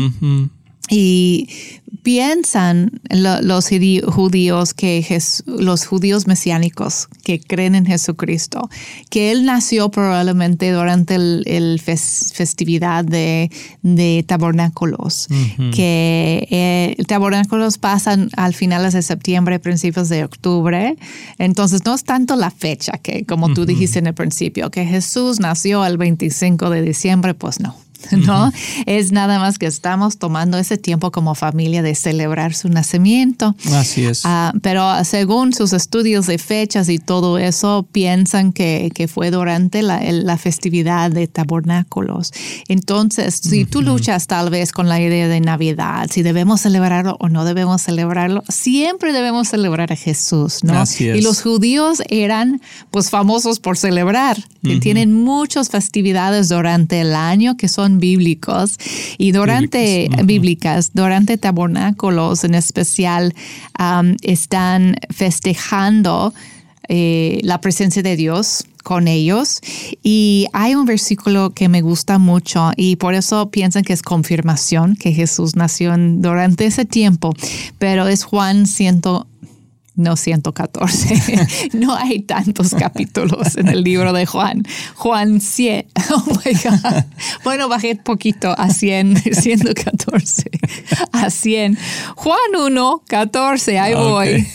Y 0.89 1.47
piensan 2.03 3.01
los 3.09 3.69
judíos 4.07 4.73
que 4.73 5.21
los 5.45 5.85
judíos 5.85 6.27
mesiánicos 6.27 7.07
que 7.23 7.39
creen 7.39 7.75
en 7.75 7.85
Jesucristo, 7.85 8.69
que 9.09 9.31
él 9.31 9.45
nació 9.45 9.89
probablemente 9.89 10.71
durante 10.71 11.15
el, 11.15 11.79
festividad 11.81 13.05
de, 13.05 13.49
tabernáculos, 14.27 15.27
que 15.73 16.47
eh, 16.51 17.03
tabernáculos 17.07 17.77
pasan 17.77 18.29
al 18.35 18.53
finales 18.53 18.93
de 18.93 19.01
septiembre, 19.01 19.59
principios 19.59 20.09
de 20.09 20.25
octubre. 20.25 20.97
Entonces 21.37 21.85
no 21.85 21.95
es 21.95 22.03
tanto 22.03 22.35
la 22.35 22.51
fecha 22.51 22.97
que, 23.01 23.25
como 23.25 23.53
tú 23.53 23.65
dijiste 23.65 23.99
en 23.99 24.07
el 24.07 24.13
principio, 24.13 24.69
que 24.69 24.85
Jesús 24.85 25.39
nació 25.39 25.85
el 25.85 25.97
25 25.97 26.69
de 26.69 26.81
diciembre, 26.81 27.33
pues 27.33 27.61
no. 27.61 27.82
¿no? 28.11 28.51
Es 28.85 29.11
nada 29.11 29.39
más 29.39 29.57
que 29.57 29.65
estamos 29.65 30.17
tomando 30.17 30.57
ese 30.57 30.77
tiempo 30.77 31.11
como 31.11 31.35
familia 31.35 31.81
de 31.81 31.95
celebrar 31.95 32.53
su 32.53 32.69
nacimiento. 32.69 33.55
Así 33.73 34.05
es. 34.05 34.21
Ah, 34.25 34.53
pero 34.61 35.03
según 35.03 35.53
sus 35.53 35.73
estudios 35.73 36.27
de 36.27 36.37
fechas 36.37 36.89
y 36.89 36.99
todo 36.99 37.37
eso, 37.37 37.87
piensan 37.91 38.53
que, 38.53 38.91
que 38.93 39.07
fue 39.07 39.31
durante 39.31 39.81
la, 39.81 40.01
la, 40.01 40.37
festividad 40.37 41.11
de 41.11 41.27
tabernáculos. 41.27 42.31
Entonces, 42.67 43.35
si 43.35 43.65
tú 43.65 43.81
luchas 43.81 44.27
tal 44.27 44.49
vez 44.49 44.71
con 44.71 44.89
la 44.89 44.99
idea 44.99 45.27
de 45.27 45.39
Navidad, 45.39 46.09
si 46.11 46.21
debemos 46.21 46.61
celebrarlo 46.61 47.17
o 47.19 47.29
no 47.29 47.45
debemos 47.45 47.81
celebrarlo, 47.81 48.43
siempre 48.49 49.13
debemos 49.13 49.49
celebrar 49.49 49.91
a 49.91 49.95
Jesús, 49.95 50.63
¿no? 50.63 50.73
Así 50.79 51.09
es. 51.09 51.17
Y 51.17 51.21
los 51.21 51.41
judíos 51.41 52.01
eran 52.09 52.61
pues 52.91 53.09
famosos 53.09 53.59
por 53.59 53.77
celebrar, 53.77 54.37
que 54.63 54.77
tienen 54.79 55.13
muchas 55.13 55.69
festividades 55.69 56.49
durante 56.49 57.01
el 57.01 57.15
año 57.15 57.57
que 57.57 57.67
son 57.67 57.92
bíblicos 57.99 58.77
y 59.17 59.31
durante 59.31 60.09
bíblicas, 60.23 60.91
durante 60.93 61.37
tabernáculos 61.37 62.43
en 62.43 62.55
especial, 62.55 63.33
están 64.21 64.95
festejando 65.09 66.33
eh, 66.89 67.39
la 67.43 67.61
presencia 67.61 68.03
de 68.03 68.17
Dios 68.17 68.65
con 68.83 69.07
ellos. 69.07 69.61
Y 70.03 70.47
hay 70.53 70.75
un 70.75 70.85
versículo 70.85 71.51
que 71.51 71.69
me 71.69 71.81
gusta 71.81 72.19
mucho 72.19 72.71
y 72.75 72.97
por 72.97 73.13
eso 73.13 73.49
piensan 73.49 73.83
que 73.83 73.93
es 73.93 74.01
confirmación 74.01 74.95
que 74.95 75.13
Jesús 75.13 75.55
nació 75.55 75.95
durante 75.97 76.65
ese 76.65 76.85
tiempo, 76.85 77.33
pero 77.79 78.07
es 78.07 78.23
Juan 78.23 78.67
100, 78.67 79.01
no 79.95 80.15
114. 80.15 81.47
no 81.73 81.95
hay 81.95 82.21
tantos 82.21 82.73
capítulos 82.79 83.57
en 83.57 83.67
el 83.67 83.83
libro 83.83 84.13
de 84.13 84.25
Juan. 84.25 84.63
Juan 84.95 85.41
100. 85.41 85.87
Oh 86.15 86.23
my 86.27 86.53
God. 86.53 87.03
Bueno, 87.43 87.69
bajé 87.69 87.95
poquito 87.95 88.53
a 88.57 88.69
100, 88.69 89.33
114. 89.33 90.51
A 91.11 91.29
100. 91.29 91.77
Juan 92.15 92.37
1, 92.55 93.03
14. 93.07 93.79
Ahí 93.79 93.93
voy. 93.95 94.45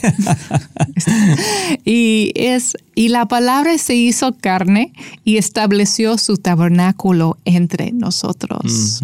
y 1.84 2.32
es 2.36 2.76
y 2.98 3.10
la 3.10 3.26
palabra 3.26 3.78
se 3.78 3.94
hizo 3.94 4.32
carne 4.32 4.92
y 5.22 5.36
estableció 5.36 6.18
su 6.18 6.36
tabernáculo 6.36 7.38
entre 7.44 7.92
nosotros. 7.92 9.00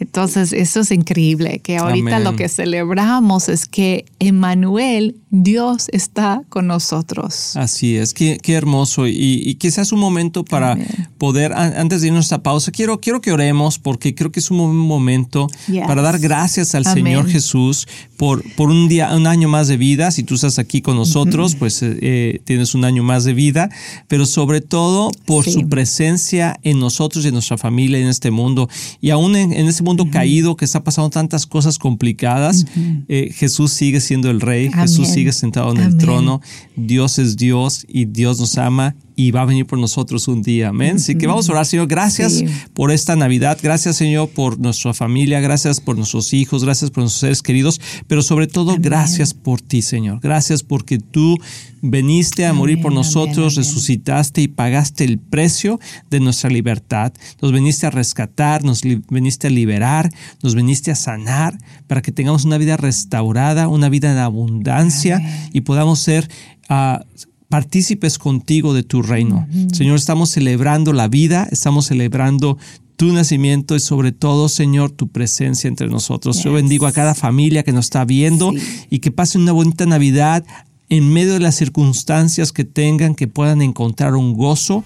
Entonces, 0.00 0.52
eso 0.52 0.80
es 0.80 0.90
increíble, 0.90 1.60
que 1.60 1.76
ahorita 1.76 2.18
lo 2.18 2.34
que 2.34 2.48
celebramos 2.48 3.48
es 3.48 3.66
que 3.66 4.06
Emmanuel, 4.18 5.14
Dios 5.30 5.67
está 5.92 6.42
con 6.48 6.66
nosotros. 6.66 7.56
Así 7.56 7.96
es, 7.96 8.14
qué, 8.14 8.38
hermoso. 8.46 9.06
Y, 9.06 9.54
quizás 9.56 9.92
un 9.92 10.00
momento 10.00 10.44
para 10.44 10.76
poder, 11.18 11.52
antes 11.52 12.00
de 12.00 12.08
irnos 12.08 12.32
a 12.32 12.42
pausa, 12.42 12.70
quiero, 12.70 13.00
quiero 13.00 13.20
que 13.20 13.32
oremos 13.32 13.78
porque 13.78 14.14
creo 14.14 14.30
que 14.32 14.40
es 14.40 14.50
un 14.50 14.76
momento 14.76 15.48
para 15.86 16.02
dar 16.02 16.18
gracias 16.18 16.74
al 16.74 16.84
Señor 16.84 17.28
Jesús 17.28 17.86
por, 18.16 18.42
por 18.54 18.70
un 18.70 18.88
día, 18.88 19.14
un 19.14 19.26
año 19.26 19.48
más 19.48 19.68
de 19.68 19.76
vida. 19.76 20.10
Si 20.10 20.22
tú 20.22 20.34
estás 20.34 20.58
aquí 20.58 20.80
con 20.80 20.96
nosotros, 20.96 21.54
pues 21.54 21.82
eh, 21.82 21.98
eh, 22.00 22.40
tienes 22.44 22.74
un 22.74 22.84
año 22.84 23.02
más 23.02 23.24
de 23.24 23.34
vida, 23.34 23.70
pero 24.08 24.26
sobre 24.26 24.60
todo 24.60 25.10
por 25.24 25.44
su 25.44 25.68
presencia 25.68 26.58
en 26.62 26.80
nosotros 26.80 27.24
y 27.24 27.28
en 27.28 27.34
nuestra 27.34 27.58
familia 27.58 27.98
en 27.98 28.08
este 28.08 28.30
mundo. 28.30 28.68
Y 29.00 29.10
aún 29.10 29.36
en, 29.36 29.52
en 29.52 29.68
este 29.68 29.82
mundo 29.82 30.08
caído 30.10 30.56
que 30.56 30.64
está 30.64 30.84
pasando 30.84 31.10
tantas 31.10 31.46
cosas 31.46 31.78
complicadas, 31.78 32.66
eh, 33.08 33.30
Jesús 33.34 33.72
sigue 33.72 34.00
siendo 34.00 34.30
el 34.30 34.40
rey, 34.40 34.70
Jesús 34.72 35.08
sigue 35.08 35.32
sentado 35.32 35.57
en 35.58 35.78
el 35.78 35.96
trono, 35.98 36.40
Dios 36.76 37.18
es 37.18 37.36
Dios 37.36 37.84
y 37.88 38.06
Dios 38.06 38.38
nos 38.38 38.58
ama 38.58 38.94
y 39.18 39.32
va 39.32 39.40
a 39.40 39.46
venir 39.46 39.66
por 39.66 39.80
nosotros 39.80 40.28
un 40.28 40.42
día. 40.42 40.68
Amén. 40.68 40.94
Así 40.94 41.18
que 41.18 41.26
vamos 41.26 41.48
a 41.48 41.52
orar, 41.52 41.66
Señor. 41.66 41.88
Gracias 41.88 42.44
por 42.72 42.92
esta 42.92 43.16
Navidad. 43.16 43.58
Gracias, 43.60 43.96
Señor, 43.96 44.28
por 44.28 44.60
nuestra 44.60 44.94
familia. 44.94 45.40
Gracias 45.40 45.80
por 45.80 45.96
nuestros 45.96 46.32
hijos. 46.32 46.62
Gracias 46.62 46.92
por 46.92 47.02
nuestros 47.02 47.18
seres 47.18 47.42
queridos. 47.42 47.80
Pero 48.06 48.22
sobre 48.22 48.46
todo, 48.46 48.76
gracias 48.78 49.34
por 49.34 49.60
ti, 49.60 49.82
Señor. 49.82 50.20
Gracias 50.20 50.62
porque 50.62 51.00
tú 51.00 51.36
veniste 51.82 52.46
a 52.46 52.52
morir 52.52 52.80
por 52.80 52.92
nosotros, 52.92 53.56
resucitaste 53.56 54.40
y 54.40 54.46
pagaste 54.46 55.02
el 55.02 55.18
precio 55.18 55.80
de 56.10 56.20
nuestra 56.20 56.48
libertad. 56.48 57.12
Nos 57.42 57.50
veniste 57.50 57.88
a 57.88 57.90
rescatar, 57.90 58.62
nos 58.62 58.82
veniste 59.10 59.48
a 59.48 59.50
liberar, 59.50 60.12
nos 60.44 60.54
veniste 60.54 60.92
a 60.92 60.94
sanar 60.94 61.58
para 61.88 62.02
que 62.02 62.12
tengamos 62.12 62.44
una 62.44 62.56
vida 62.56 62.76
restaurada, 62.76 63.66
una 63.66 63.88
vida 63.88 64.12
en 64.12 64.18
abundancia 64.18 65.20
y 65.52 65.62
podamos 65.62 65.98
ser 65.98 66.28
uh, 66.70 67.02
partícipes 67.48 68.18
contigo 68.18 68.74
de 68.74 68.82
tu 68.82 69.02
reino. 69.02 69.46
Señor, 69.72 69.96
estamos 69.96 70.30
celebrando 70.30 70.92
la 70.92 71.08
vida, 71.08 71.48
estamos 71.50 71.86
celebrando 71.86 72.58
tu 72.96 73.12
nacimiento 73.12 73.76
y 73.76 73.80
sobre 73.80 74.12
todo, 74.12 74.48
Señor, 74.48 74.90
tu 74.90 75.08
presencia 75.08 75.68
entre 75.68 75.88
nosotros. 75.88 76.42
Yo 76.42 76.52
bendigo 76.52 76.86
a 76.86 76.92
cada 76.92 77.14
familia 77.14 77.62
que 77.62 77.72
nos 77.72 77.86
está 77.86 78.04
viendo 78.04 78.52
y 78.90 78.98
que 78.98 79.10
pase 79.10 79.38
una 79.38 79.52
bonita 79.52 79.86
Navidad 79.86 80.44
en 80.88 81.12
medio 81.12 81.34
de 81.34 81.40
las 81.40 81.54
circunstancias 81.54 82.52
que 82.52 82.64
tengan, 82.64 83.14
que 83.14 83.28
puedan 83.28 83.62
encontrar 83.62 84.14
un 84.14 84.34
gozo 84.34 84.84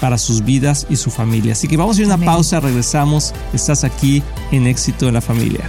para 0.00 0.18
sus 0.18 0.44
vidas 0.44 0.86
y 0.90 0.96
su 0.96 1.10
familia. 1.10 1.52
Así 1.52 1.68
que 1.68 1.76
vamos 1.76 1.98
a 1.98 2.02
ir 2.02 2.10
a 2.10 2.16
una 2.16 2.24
pausa, 2.24 2.58
regresamos. 2.58 3.32
Estás 3.52 3.84
aquí 3.84 4.22
en 4.50 4.66
Éxito 4.66 5.06
en 5.06 5.14
la 5.14 5.20
Familia. 5.20 5.68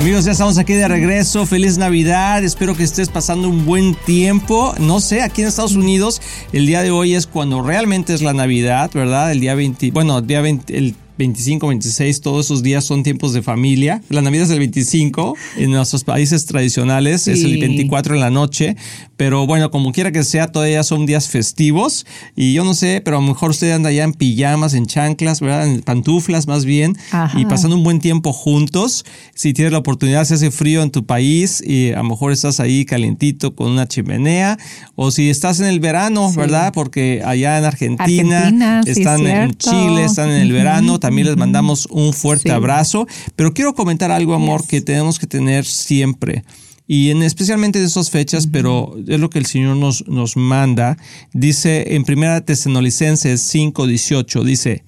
Amigos, 0.00 0.24
ya 0.24 0.32
estamos 0.32 0.56
aquí 0.56 0.72
de 0.72 0.88
regreso. 0.88 1.44
Feliz 1.44 1.76
Navidad. 1.76 2.42
Espero 2.42 2.74
que 2.74 2.84
estés 2.84 3.10
pasando 3.10 3.50
un 3.50 3.66
buen 3.66 3.94
tiempo. 3.94 4.74
No 4.80 4.98
sé, 4.98 5.20
aquí 5.20 5.42
en 5.42 5.48
Estados 5.48 5.74
Unidos 5.74 6.22
el 6.54 6.66
día 6.66 6.80
de 6.80 6.90
hoy 6.90 7.14
es 7.14 7.26
cuando 7.26 7.60
realmente 7.60 8.14
es 8.14 8.22
la 8.22 8.32
Navidad, 8.32 8.90
¿verdad? 8.94 9.30
El 9.30 9.40
día 9.40 9.54
20, 9.54 9.90
bueno, 9.90 10.16
el 10.16 10.26
día 10.26 10.40
20, 10.40 10.78
el 10.78 10.94
25, 11.20 11.68
26, 11.68 12.22
todos 12.22 12.46
esos 12.46 12.62
días 12.62 12.82
son 12.82 13.02
tiempos 13.02 13.34
de 13.34 13.42
familia. 13.42 14.00
La 14.08 14.22
Navidad 14.22 14.44
es 14.44 14.50
el 14.50 14.58
25, 14.58 15.36
en 15.58 15.70
nuestros 15.70 16.02
países 16.02 16.46
tradicionales 16.46 17.28
es 17.28 17.44
el 17.44 17.58
24 17.58 18.14
en 18.14 18.20
la 18.20 18.30
noche, 18.30 18.74
pero 19.18 19.46
bueno, 19.46 19.70
como 19.70 19.92
quiera 19.92 20.12
que 20.12 20.24
sea, 20.24 20.50
todavía 20.50 20.82
son 20.82 21.04
días 21.04 21.28
festivos 21.28 22.06
y 22.34 22.54
yo 22.54 22.64
no 22.64 22.72
sé, 22.72 23.02
pero 23.04 23.18
a 23.18 23.20
lo 23.20 23.26
mejor 23.26 23.50
usted 23.50 23.70
anda 23.70 23.92
ya 23.92 24.04
en 24.04 24.14
pijamas, 24.14 24.72
en 24.72 24.86
chanclas, 24.86 25.42
¿verdad? 25.42 25.66
En 25.66 25.82
pantuflas 25.82 26.46
más 26.46 26.64
bien 26.64 26.96
y 27.36 27.44
pasando 27.44 27.76
un 27.76 27.84
buen 27.84 28.00
tiempo 28.00 28.32
juntos. 28.32 29.04
Si 29.34 29.52
tienes 29.52 29.72
la 29.72 29.78
oportunidad, 29.78 30.24
si 30.24 30.32
hace 30.32 30.50
frío 30.50 30.82
en 30.82 30.90
tu 30.90 31.04
país 31.04 31.62
y 31.64 31.92
a 31.92 31.98
lo 31.98 32.04
mejor 32.04 32.32
estás 32.32 32.60
ahí 32.60 32.86
calientito 32.86 33.54
con 33.54 33.70
una 33.70 33.86
chimenea 33.86 34.56
o 34.94 35.10
si 35.10 35.28
estás 35.28 35.60
en 35.60 35.66
el 35.66 35.80
verano, 35.80 36.32
¿verdad? 36.32 36.72
Porque 36.72 37.20
allá 37.26 37.58
en 37.58 37.66
Argentina, 37.66 38.80
están 38.86 39.26
en 39.26 39.52
Chile, 39.52 40.06
están 40.06 40.30
en 40.30 40.40
el 40.40 40.52
verano, 40.52 40.98
también 41.10 41.26
les 41.26 41.36
mandamos 41.36 41.88
un 41.90 42.12
fuerte 42.12 42.52
abrazo. 42.52 43.04
Pero 43.34 43.52
quiero 43.52 43.74
comentar 43.74 44.12
algo, 44.12 44.32
amor, 44.32 44.64
que 44.64 44.80
tenemos 44.80 45.18
que 45.18 45.26
tener 45.26 45.64
siempre. 45.64 46.44
Y 46.86 47.10
en, 47.10 47.24
especialmente 47.24 47.80
en 47.80 47.86
esas 47.86 48.10
fechas, 48.10 48.46
pero 48.46 48.94
es 49.08 49.18
lo 49.18 49.28
que 49.28 49.40
el 49.40 49.46
Señor 49.46 49.76
nos, 49.76 50.06
nos 50.06 50.36
manda. 50.36 50.96
Dice 51.32 51.96
en 51.96 52.04
1 52.08 52.44
Tesalonicenses 52.44 53.40
5, 53.40 53.88
18, 53.88 54.44
dice, 54.44 54.84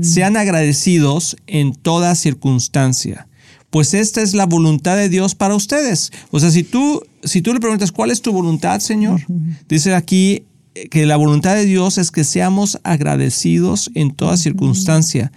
sean 0.00 0.36
agradecidos 0.36 1.36
en 1.46 1.72
toda 1.72 2.16
circunstancia, 2.16 3.28
pues 3.70 3.94
esta 3.94 4.22
es 4.22 4.34
la 4.34 4.46
voluntad 4.46 4.96
de 4.96 5.08
Dios 5.08 5.36
para 5.36 5.54
ustedes. 5.54 6.10
O 6.32 6.40
sea, 6.40 6.50
si 6.50 6.64
tú, 6.64 7.00
si 7.22 7.42
tú 7.42 7.54
le 7.54 7.60
preguntas, 7.60 7.92
¿cuál 7.92 8.10
es 8.10 8.22
tu 8.22 8.32
voluntad, 8.32 8.80
Señor? 8.80 9.20
Dice 9.68 9.94
aquí 9.94 10.42
que 10.90 11.06
la 11.06 11.16
voluntad 11.16 11.54
de 11.54 11.64
Dios 11.64 11.98
es 11.98 12.10
que 12.10 12.24
seamos 12.24 12.78
agradecidos 12.84 13.90
en 13.94 14.12
toda 14.12 14.36
circunstancia 14.36 15.32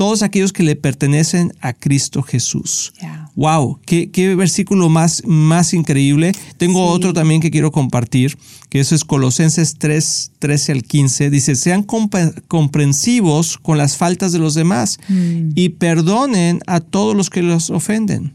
todos 0.00 0.22
aquellos 0.22 0.54
que 0.54 0.62
le 0.62 0.76
pertenecen 0.76 1.52
a 1.60 1.74
Cristo 1.74 2.22
Jesús. 2.22 2.94
Wow, 3.34 3.80
qué, 3.84 4.34
versículo 4.34 4.88
más, 4.88 5.22
más 5.26 5.74
increíble. 5.74 6.32
Tengo 6.56 6.86
otro 6.86 7.12
también 7.12 7.42
que 7.42 7.50
quiero 7.50 7.70
compartir, 7.70 8.38
que 8.70 8.80
eso 8.80 8.94
es 8.94 9.04
Colosenses 9.04 9.74
3, 9.76 10.32
13 10.38 10.72
al 10.72 10.84
15. 10.84 11.28
Dice, 11.28 11.54
sean 11.54 11.82
comprensivos 11.82 13.58
con 13.58 13.76
las 13.76 13.98
faltas 13.98 14.32
de 14.32 14.38
los 14.38 14.54
demás 14.54 14.98
mm. 15.10 15.50
y 15.54 15.68
perdonen 15.68 16.60
a 16.66 16.80
todos 16.80 17.14
los 17.14 17.28
que 17.28 17.42
los 17.42 17.68
ofenden. 17.68 18.32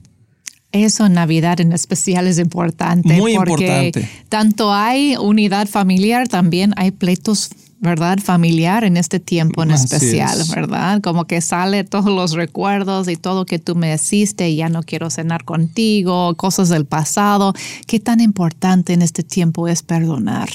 Eso 0.75 1.05
en 1.05 1.13
Navidad 1.13 1.61
en 1.61 1.71
especial 1.71 2.27
es 2.27 2.37
importante. 2.37 3.13
Muy 3.13 3.35
porque 3.35 3.65
importante. 3.65 4.09
Tanto 4.27 4.73
hay 4.73 5.15
unidad 5.15 5.67
familiar, 5.67 6.27
también 6.27 6.73
hay 6.75 6.91
pleitos 6.91 7.49
¿verdad? 7.79 8.19
Familiar 8.19 8.83
en 8.83 8.97
este 8.97 9.19
tiempo 9.19 9.61
en 9.63 9.71
especial, 9.71 10.37
¿verdad? 10.53 11.01
Como 11.01 11.25
que 11.25 11.39
sale 11.41 11.83
todos 11.83 12.05
los 12.05 12.31
recuerdos 12.31 13.07
y 13.07 13.15
todo 13.15 13.45
que 13.45 13.59
tú 13.59 13.75
me 13.75 13.93
hiciste 13.93 14.49
y 14.49 14.55
ya 14.57 14.69
no 14.69 14.81
quiero 14.81 15.09
cenar 15.09 15.43
contigo, 15.43 16.35
cosas 16.35 16.69
del 16.69 16.85
pasado. 16.85 17.53
¿Qué 17.85 17.99
tan 17.99 18.21
importante 18.21 18.93
en 18.93 19.01
este 19.01 19.23
tiempo 19.23 19.67
es 19.67 19.83
perdonar? 19.83 20.49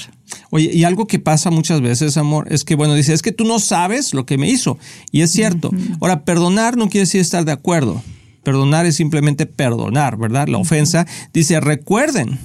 Oye, 0.49 0.71
y 0.73 0.83
algo 0.83 1.07
que 1.07 1.19
pasa 1.19 1.51
muchas 1.51 1.81
veces, 1.81 2.17
amor, 2.17 2.47
es 2.51 2.63
que, 2.63 2.75
bueno, 2.75 2.93
dice, 2.93 3.13
es 3.13 3.21
que 3.21 3.31
tú 3.31 3.45
no 3.45 3.59
sabes 3.59 4.13
lo 4.13 4.25
que 4.25 4.37
me 4.37 4.49
hizo. 4.49 4.77
Y 5.11 5.21
es 5.21 5.31
cierto. 5.31 5.71
Ahora, 5.99 6.23
perdonar 6.23 6.75
no 6.75 6.89
quiere 6.89 7.05
decir 7.05 7.21
estar 7.21 7.45
de 7.45 7.51
acuerdo. 7.51 8.01
Perdonar 8.43 8.85
es 8.85 8.95
simplemente 8.95 9.45
perdonar, 9.45 10.17
¿verdad? 10.17 10.47
La 10.47 10.57
ofensa. 10.57 11.05
Dice, 11.33 11.59
recuerden 11.59 12.39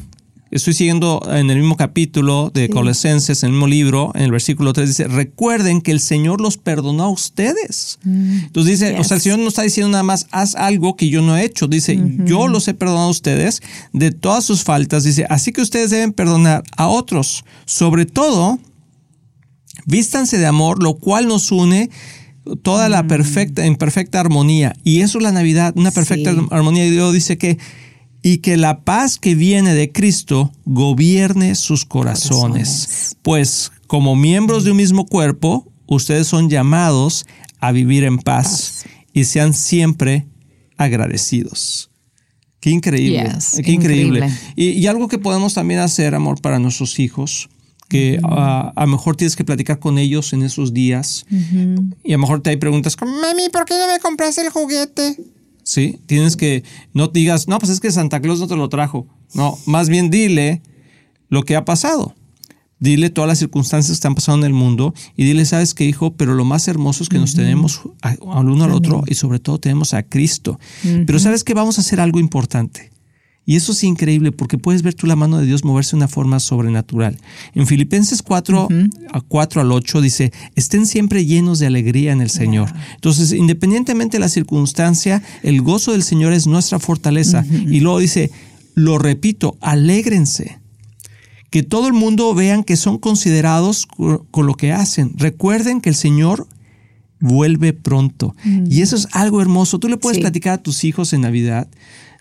Estoy 0.53 0.75
siguiendo 0.75 1.21
en 1.29 1.51
el 1.51 1.59
mismo 1.59 1.77
capítulo 1.77 2.53
de 2.55 2.71
Colosenses, 2.71 3.43
en 3.43 3.49
el 3.49 3.53
mismo 3.55 3.67
libro, 3.67 4.13
en 4.15 4.23
el 4.23 4.31
versículo 4.31 4.73
3 4.73 4.89
dice, 4.89 5.09
recuerden 5.09 5.81
que 5.81 5.91
el 5.91 5.99
Señor 5.99 6.41
los 6.41 6.57
perdonó 6.57 7.03
a 7.03 7.09
ustedes. 7.09 7.99
Mm. 8.05 8.39
Entonces 8.45 8.79
dice, 8.79 8.97
o 8.97 9.03
sea, 9.03 9.17
el 9.17 9.21
Señor 9.23 9.41
no 9.41 9.49
está 9.49 9.63
diciendo 9.63 9.91
nada 9.91 10.05
más, 10.05 10.29
haz 10.31 10.55
algo 10.55 10.95
que 10.95 11.09
yo 11.09 11.21
no 11.21 11.37
he 11.37 11.45
hecho. 11.45 11.67
Dice, 11.67 12.01
yo 12.25 12.47
los 12.47 12.69
he 12.69 12.75
perdonado 12.75 13.09
a 13.09 13.11
ustedes 13.11 13.61
de 13.93 14.13
todas 14.13 14.45
sus 14.45 14.63
faltas. 14.63 15.03
Dice, 15.03 15.27
así 15.29 15.51
que 15.51 15.63
ustedes 15.63 15.91
deben 15.91 16.13
perdonar 16.13 16.63
a 16.77 16.87
otros. 16.87 17.45
Sobre 17.65 18.07
todo, 18.07 18.61
vístanse 19.85 20.39
de 20.39 20.47
amor, 20.47 20.81
lo 20.81 20.95
cual 20.95 21.27
nos 21.27 21.51
une 21.51 21.91
toda 22.63 22.89
la 22.89 23.03
mm. 23.03 23.09
perfecta, 23.09 23.67
en 23.67 23.77
perfecta 23.77 24.21
armonía. 24.21 24.75
Y 24.85 25.01
eso 25.01 25.19
es 25.19 25.25
la 25.25 25.33
Navidad, 25.33 25.75
una 25.77 25.91
perfecta 25.91 26.35
armonía. 26.51 26.87
Y 26.87 26.91
Dios 26.91 27.13
dice 27.13 27.39
que 27.39 27.59
y 28.23 28.39
que 28.39 28.57
la 28.57 28.81
paz 28.81 29.19
que 29.19 29.37
viene 29.37 29.75
de 29.75 29.93
Cristo 29.93 30.53
gobierne 30.65 31.55
sus 31.55 31.85
corazones. 31.85 33.17
Pues 33.23 33.71
como 33.87 34.17
miembros 34.17 34.65
de 34.65 34.73
un 34.73 34.79
mismo 34.79 35.07
cuerpo, 35.07 35.71
ustedes 35.87 36.27
son 36.27 36.51
llamados 36.51 37.25
a 37.61 37.71
vivir 37.71 38.03
en 38.03 38.19
paz, 38.19 38.85
y 39.13 39.25
sean 39.25 39.55
siempre 39.55 40.27
agradecidos. 40.77 41.91
Qué 42.61 42.71
increíble, 42.71 43.33
qué 43.65 43.73
increíble. 43.73 44.29
Y, 44.57 44.71
y, 44.71 44.87
algo 44.89 45.09
que 45.09 45.19
podemos 45.19 45.55
también 45.55 45.81
hacer, 45.81 46.15
amor, 46.15 46.41
para 46.41 46.59
nuestros 46.59 46.99
hijos, 46.99 47.49
que 47.89 48.19
ah, 48.25 48.73
a 48.75 48.85
lo 48.85 48.93
mejor 48.93 49.17
tienes 49.17 49.37
que 49.37 49.45
platicar 49.45 49.79
con 49.79 49.99
ellos 49.99 50.33
en 50.33 50.43
esos 50.43 50.75
días 50.75 51.25
y 52.05 52.13
a 52.13 52.17
lo 52.17 52.19
mejor 52.19 52.41
te 52.41 52.51
hay 52.51 52.57
preguntas 52.57 52.97
como, 52.97 53.13
mami, 53.13 53.49
¿por 53.53 53.65
qué 53.65 53.75
no 53.79 53.87
me 53.87 53.99
compraste 54.01 54.43
el 54.43 54.51
juguete? 54.51 55.17
Sí, 55.63 56.01
tienes 56.07 56.37
que, 56.37 56.63
no 56.93 57.09
digas, 57.09 57.49
no, 57.49 57.59
pues 57.59 57.71
es 57.71 57.81
que 57.81 57.91
Santa 57.91 58.21
Claus 58.21 58.39
no 58.39 58.47
te 58.47 58.57
lo 58.57 58.69
trajo. 58.69 59.07
No, 59.35 59.59
más 59.67 59.89
bien 59.89 60.11
dile 60.11 60.63
lo 61.29 61.45
que 61.45 61.57
ha 61.57 61.65
pasado. 61.65 62.15
Dile 62.79 63.09
todas 63.09 63.27
las 63.27 63.39
circunstancias 63.39 63.91
que 63.91 63.95
están 63.95 64.15
pasando 64.15 64.47
en 64.47 64.53
el 64.53 64.57
mundo 64.57 64.95
y 65.17 65.25
dile, 65.25 65.45
sabes 65.47 65.73
qué, 65.75 65.85
hijo, 65.85 66.13
pero 66.13 66.35
lo 66.35 66.45
más 66.45 66.69
hermoso 66.69 67.03
es 67.03 67.09
que 67.09 67.19
nos 67.19 67.35
tenemos 67.35 67.81
al 68.03 68.49
uno 68.49 68.65
al 68.65 68.73
otro 68.73 69.03
y 69.07 69.15
sobre 69.15 69.39
todo 69.39 69.59
tenemos 69.59 69.95
a 69.95 70.03
Cristo. 70.03 70.61
Pero 71.07 71.19
sabes 71.19 71.43
que 71.43 71.55
vamos 71.55 71.79
a 71.79 71.81
hacer 71.81 72.01
algo 72.01 72.21
importante. 72.21 72.91
Y 73.49 73.55
eso 73.55 73.71
es 73.71 73.85
increíble 73.85 74.33
porque 74.33 74.59
puedes 74.59 74.83
ver 74.83 74.95
tú 74.95 75.07
la 75.07 75.15
mano 75.15 75.39
de 75.39 75.47
Dios 75.47 75.65
moverse 75.65 75.93
de 75.93 75.99
una 75.99 76.09
forma 76.09 76.41
sobrenatural. 76.41 77.17
En 77.55 77.69
Filipenses 77.69 78.21
4, 78.23 78.69
a 79.13 79.21
4 79.21 79.61
al 79.61 79.71
8 79.71 80.01
dice, 80.01 80.33
estén 80.57 80.85
siempre 80.85 81.25
llenos 81.25 81.61
de 81.61 81.69
alegría 81.69 82.11
en 82.11 82.21
el 82.21 82.29
Señor. 82.29 82.73
Entonces, 82.97 83.33
independientemente 83.33 84.17
de 84.17 84.21
la 84.21 84.29
circunstancia, 84.29 85.23
el 85.45 85.63
gozo 85.63 85.93
del 85.93 86.03
Señor 86.03 86.33
es 86.33 86.49
nuestra 86.49 86.81
fortaleza. 86.81 87.47
Y 87.49 87.79
luego 87.79 88.01
dice, 88.01 88.33
lo 88.75 88.99
repito, 88.99 89.57
alégrense. 89.61 90.59
Que 91.49 91.63
todo 91.63 91.87
el 91.87 91.93
mundo 91.93 92.35
vean 92.35 92.65
que 92.65 92.77
son 92.77 92.99
considerados 92.99 93.87
con 93.87 94.47
lo 94.47 94.55
que 94.55 94.73
hacen. 94.73 95.13
Recuerden 95.17 95.81
que 95.81 95.89
el 95.89 95.95
Señor 95.95 96.49
vuelve 97.21 97.73
pronto. 97.73 98.35
Y 98.69 98.81
eso 98.81 98.97
es 98.97 99.07
algo 99.13 99.41
hermoso. 99.41 99.79
Tú 99.79 99.89
le 99.89 99.97
puedes 99.99 100.19
platicar 100.19 100.55
a 100.55 100.63
tus 100.63 100.83
hijos 100.83 101.13
en 101.13 101.21
Navidad 101.21 101.69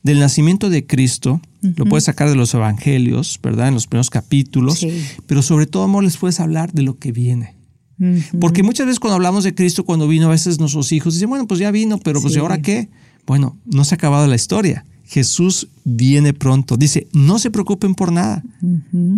del 0.06 0.20
nacimiento 0.20 0.70
de 0.70 0.86
Cristo, 0.86 1.42
lo 1.62 1.86
puedes 1.86 2.04
sacar 2.04 2.30
de 2.30 2.36
los 2.36 2.54
evangelios, 2.54 3.40
¿verdad? 3.42 3.70
En 3.70 3.74
los 3.74 3.88
primeros 3.88 4.12
capítulos, 4.12 4.86
pero 5.26 5.42
sobre 5.42 5.66
todo, 5.66 5.82
amor, 5.82 6.04
les 6.04 6.18
puedes 6.18 6.40
hablar 6.40 6.72
de 6.74 6.84
lo 6.84 7.00
que 7.00 7.12
viene. 7.12 7.56
Porque 8.40 8.62
muchas 8.62 8.86
veces 8.86 9.00
cuando 9.00 9.16
hablamos 9.16 9.44
de 9.44 9.56
Cristo, 9.56 9.84
cuando 9.84 10.08
vino, 10.08 10.28
a 10.28 10.30
veces 10.30 10.60
nuestros 10.60 10.92
hijos 10.92 11.16
dicen, 11.16 11.28
bueno, 11.28 11.48
pues 11.48 11.60
ya 11.60 11.72
vino, 11.72 11.98
pero 11.98 12.22
pues 12.22 12.36
¿y 12.36 12.38
ahora 12.38 12.62
qué? 12.62 12.88
Bueno, 13.26 13.58
no 13.66 13.84
se 13.84 13.96
ha 13.96 13.98
acabado 13.98 14.28
la 14.28 14.36
historia. 14.36 14.86
Jesús 15.06 15.70
viene 15.84 16.34
pronto. 16.34 16.78
Dice, 16.78 17.08
no 17.12 17.40
se 17.40 17.50
preocupen 17.50 17.96
por 17.96 18.12
nada. 18.12 18.44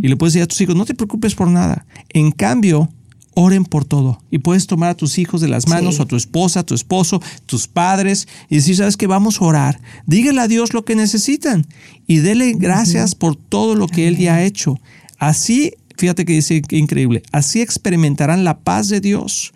Y 0.02 0.08
le 0.08 0.16
puedes 0.16 0.34
decir 0.34 0.44
a 0.44 0.48
tus 0.48 0.62
hijos, 0.62 0.76
no 0.76 0.86
te 0.86 0.94
preocupes 0.96 1.36
por 1.36 1.50
nada. 1.50 1.86
En 2.10 2.32
cambio, 2.32 2.90
oren 3.40 3.66
por 3.66 3.86
todo. 3.86 4.20
Y 4.32 4.40
puedes 4.40 4.66
tomar 4.66 4.90
a 4.90 4.98
tus 4.98 5.20
hijos 5.20 5.42
de 5.42 5.48
las 5.48 5.68
manos, 5.68 6.00
o 6.00 6.04
a 6.04 6.06
tu 6.08 6.16
esposa, 6.16 6.62
a 6.62 6.66
tu 6.66 6.74
esposo, 6.74 7.22
tus 7.46 7.68
padres, 7.68 8.28
y 8.50 8.56
decir, 8.56 8.76
sabes 8.76 8.98
que 8.98 9.06
vamos 9.06 9.40
a 9.40 9.46
orar. 9.46 9.80
Dígale 10.08 10.42
a 10.42 10.48
Dios 10.48 10.74
lo 10.74 10.84
que 10.84 10.96
necesitan 10.96 11.68
y 12.08 12.18
dele 12.18 12.54
gracias 12.58 13.14
por 13.14 13.36
todo 13.36 13.76
lo 13.76 13.88
que 13.88 14.08
Él 14.08 14.18
ya 14.18 14.36
ha 14.36 14.44
hecho. 14.44 14.80
Así, 15.20 15.74
fíjate 15.98 16.26
que 16.26 16.34
dice 16.34 16.64
que 16.64 16.78
increíble, 16.78 17.22
así 17.32 17.62
experimentarán 17.62 18.44
la 18.44 18.58
paz 18.58 18.90
de 18.90 19.02
Dios 19.02 19.54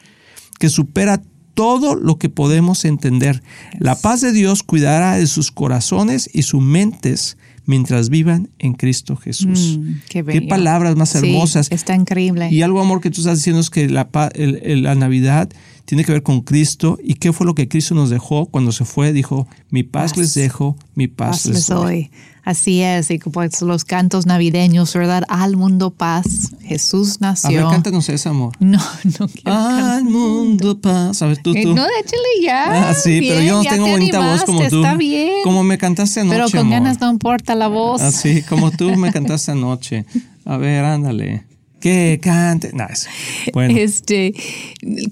que 0.60 0.70
supera 0.70 1.24
todo 1.56 1.96
lo 1.96 2.20
que 2.20 2.30
podemos 2.30 2.86
entender. 2.86 3.42
La 3.80 3.96
paz 3.96 4.22
de 4.22 4.32
Dios 4.32 4.62
cuidará 4.62 5.18
de 5.18 5.26
sus 5.26 5.52
corazones 5.52 6.30
y 6.32 6.44
sus 6.44 6.62
mentes 6.62 7.36
mientras 7.72 8.10
vivan 8.10 8.50
en 8.60 8.74
Cristo 8.74 9.16
Jesús. 9.16 9.80
Mm, 9.80 9.94
qué, 10.10 10.42
palabras 10.42 10.98
más 10.98 11.16
hermosas. 11.16 11.72
está 11.72 11.96
increíble. 11.96 12.50
Y 12.52 12.64
algo, 12.64 12.82
amor, 12.82 13.00
que 13.00 13.10
tú 13.10 13.22
estás 13.22 13.38
diciendo 13.38 13.62
es 13.62 13.70
que 13.70 13.88
la, 13.88 14.10
la 14.12 14.96
Navidad 14.96 15.50
tiene 15.86 16.04
que 16.04 16.12
ver 16.12 16.24
con 16.24 16.42
Cristo. 16.42 16.98
¿Y 17.04 17.16
qué 17.16 17.34
fue 17.34 17.46
lo 17.46 17.56
que 17.56 17.68
Cristo 17.68 17.96
nos 17.96 18.10
dejó 18.10 18.46
cuando 18.46 18.72
se 18.72 18.86
fue? 18.86 19.14
Dijo, 19.14 19.48
mi 19.70 19.84
paz, 19.84 20.18
les 20.18 20.34
dejo, 20.34 20.78
mi 20.96 21.08
paz, 21.08 21.46
les 21.46 21.68
doy. 21.68 22.10
Así 22.44 22.82
es, 22.82 23.12
y 23.12 23.20
pues 23.20 23.62
los 23.62 23.86
cantos 23.86 24.26
navideños, 24.26 24.94
¿verdad? 24.96 25.24
Al 25.28 25.58
mundo 25.58 25.92
paz, 25.92 26.26
Jesús 26.64 27.22
nació. 27.22 27.50
A 27.50 27.64
ver, 27.64 27.72
cántanos 27.72 28.10
ese 28.10 28.30
amor. 28.30 28.54
No, 28.60 28.80
no 29.20 29.28
quiero 29.28 29.52
Al 29.52 30.06
mundo 30.06 30.80
paz. 30.80 31.22
A 31.22 31.28
ver, 31.28 31.38
tú, 31.38 31.52
eh, 31.54 31.62
tú. 31.62 31.76
No, 31.76 31.84
échale 31.86 32.42
ya. 32.42 32.90
Ah, 32.90 32.94
sí, 32.96 33.20
pero 33.22 33.42
yo 33.42 33.58
no 33.58 33.70
tengo 33.70 33.88
bonita 33.88 34.20
voz 34.20 34.44
como 34.44 34.68
tú. 34.70 34.78
Está 34.78 34.96
bien. 34.96 35.44
Como 35.44 35.64
me 35.64 35.78
cantaste 35.78 36.22
anoche, 36.22 36.38
Pero 36.38 36.50
con 36.64 36.72
ganas 36.72 37.00
no 37.00 37.12
importa 37.12 37.54
la 37.54 37.68
voz. 37.68 38.02
Así, 38.02 38.42
ah, 38.44 38.50
como 38.50 38.72
tú 38.72 38.96
me 38.96 39.12
cantaste 39.12 39.52
anoche. 39.52 40.06
A 40.46 40.58
ver, 40.58 40.84
ándale 40.84 41.51
que 41.82 42.20
cante. 42.22 42.72
Nice. 42.72 43.10
Bueno. 43.52 43.78
Este, 43.78 44.34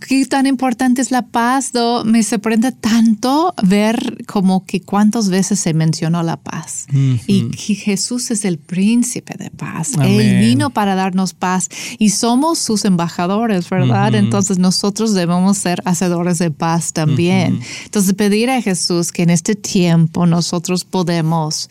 qué 0.08 0.26
tan 0.26 0.46
importante 0.46 1.02
es 1.02 1.12
la 1.12 1.24
paz, 1.24 1.72
me 2.06 2.24
sorprende 2.24 2.72
tanto 2.72 3.54
ver 3.64 4.24
como 4.26 4.66
que 4.66 4.82
cuántas 4.82 5.30
veces 5.30 5.60
se 5.60 5.74
mencionó 5.74 6.24
la 6.24 6.38
paz 6.38 6.86
y 7.28 7.50
que 7.50 7.76
Jesús 7.76 8.32
es 8.32 8.46
el 8.46 8.58
príncipe 8.58 9.36
de 9.38 9.50
paz. 9.50 9.94
Él 10.02 10.40
vino 10.40 10.70
para 10.70 10.96
darnos 10.96 11.34
paz 11.34 11.68
y 11.98 12.12
somos 12.12 12.60
sus 12.60 12.86
embajadores, 12.86 13.70
¿verdad? 13.70 14.16
Entonces 14.16 14.60
nosotros 14.60 15.14
debemos 15.14 15.58
ser 15.58 15.82
hacedores 15.86 16.38
de 16.38 16.52
paz 16.52 16.94
también. 16.94 17.60
Entonces 17.86 18.14
pedir 18.14 18.50
a 18.50 18.62
Jesús 18.62 19.12
que 19.12 19.24
en 19.24 19.32
este 19.32 19.56
tiempo 19.56 20.28
nosotros 20.28 20.86
podemos 20.86 21.70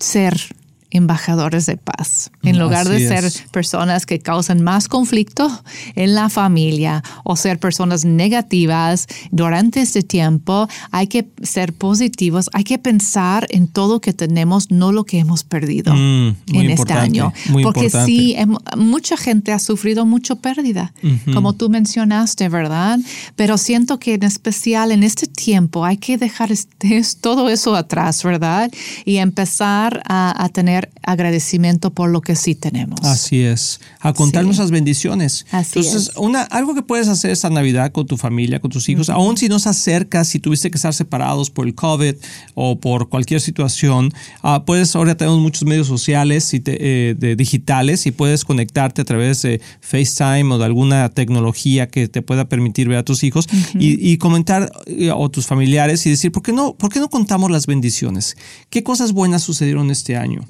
ser 0.00 0.56
embajadores 0.92 1.64
de 1.66 1.78
paz, 1.78 2.30
en 2.42 2.58
lugar 2.58 2.86
de 2.86 3.08
ser 3.08 3.24
personas 3.50 4.04
que 4.04 4.18
causan 4.18 4.62
más 4.62 4.88
conflicto 4.88 5.50
en 5.94 6.14
la 6.14 6.28
familia 6.28 7.02
o 7.24 7.34
ser 7.34 7.58
personas 7.58 8.04
negativas 8.04 9.06
durante 9.30 9.80
este 9.80 10.02
tiempo. 10.02 10.68
Hay 10.90 11.06
que 11.06 11.26
ser 11.42 11.72
positivos, 11.72 12.50
hay 12.52 12.64
que 12.64 12.78
pensar 12.78 13.46
en 13.50 13.68
todo 13.68 14.02
que 14.02 14.12
tenemos, 14.12 14.70
no 14.70 14.92
lo 14.92 15.04
que 15.04 15.18
hemos 15.18 15.44
perdido 15.44 15.94
mm, 15.94 16.36
en 16.52 16.70
este 16.70 16.92
año. 16.92 17.32
Porque 17.62 17.88
sí, 17.88 18.34
em, 18.36 18.54
mucha 18.76 19.16
gente 19.16 19.52
ha 19.52 19.58
sufrido 19.58 20.04
mucha 20.04 20.34
pérdida, 20.34 20.92
como 21.32 21.54
tú 21.54 21.70
mencionaste, 21.70 22.50
¿verdad? 22.50 22.98
Pero 23.34 23.56
siento 23.56 23.98
que 23.98 24.14
en 24.14 24.24
especial 24.24 24.92
en 24.92 25.02
este 25.04 25.26
tiempo 25.26 25.86
hay 25.86 25.96
que 25.96 26.18
dejar 26.18 26.52
este, 26.52 27.00
todo 27.20 27.48
eso 27.48 27.74
atrás, 27.74 28.22
¿verdad? 28.22 28.70
Y 29.06 29.16
empezar 29.16 30.02
a 30.04 30.48
tener 30.52 30.81
agradecimiento 31.02 31.92
por 31.92 32.10
lo 32.10 32.20
que 32.20 32.36
sí 32.36 32.54
tenemos. 32.54 33.00
Así 33.02 33.42
es, 33.42 33.80
a 34.00 34.12
contar 34.12 34.44
nuestras 34.44 34.70
bendiciones. 34.70 35.46
Así 35.50 35.78
Entonces, 35.78 36.12
Una, 36.16 36.42
algo 36.42 36.74
que 36.74 36.82
puedes 36.82 37.08
hacer 37.08 37.30
esta 37.30 37.50
Navidad 37.50 37.92
con 37.92 38.06
tu 38.06 38.16
familia, 38.16 38.60
con 38.60 38.70
tus 38.70 38.88
hijos, 38.88 39.10
aún 39.10 39.36
si 39.36 39.48
no 39.48 39.58
se 39.58 39.68
acercas, 39.68 40.28
si 40.28 40.38
tuviste 40.38 40.70
que 40.70 40.76
estar 40.76 40.94
separados 40.94 41.50
por 41.50 41.66
el 41.66 41.74
COVID 41.74 42.14
o 42.54 42.78
por 42.78 43.08
cualquier 43.08 43.40
situación, 43.40 44.12
uh, 44.42 44.64
puedes, 44.64 44.94
ahora 44.94 45.16
tenemos 45.16 45.40
muchos 45.40 45.64
medios 45.64 45.86
sociales 45.86 46.52
y 46.54 46.62
eh, 46.66 47.14
de 47.18 47.36
digitales 47.36 48.06
y 48.06 48.12
puedes 48.12 48.44
conectarte 48.44 49.02
a 49.02 49.04
través 49.04 49.42
de 49.42 49.60
FaceTime 49.80 50.54
o 50.54 50.58
de 50.58 50.64
alguna 50.64 51.08
tecnología 51.08 51.88
que 51.88 52.08
te 52.08 52.22
pueda 52.22 52.48
permitir 52.48 52.88
ver 52.88 52.98
a 52.98 53.04
tus 53.04 53.24
hijos 53.24 53.46
y, 53.74 54.16
comentar 54.18 54.70
eh, 54.86 55.10
o 55.10 55.30
tus 55.30 55.46
familiares 55.46 56.06
y 56.06 56.10
decir, 56.10 56.30
¿por 56.30 56.42
qué, 56.42 56.52
no, 56.52 56.74
¿por 56.74 56.90
qué 56.90 57.00
no 57.00 57.08
contamos 57.08 57.50
las 57.50 57.66
bendiciones? 57.66 58.36
¿Qué 58.70 58.82
cosas 58.82 59.12
buenas 59.12 59.42
sucedieron 59.42 59.90
este 59.90 60.16
año? 60.16 60.44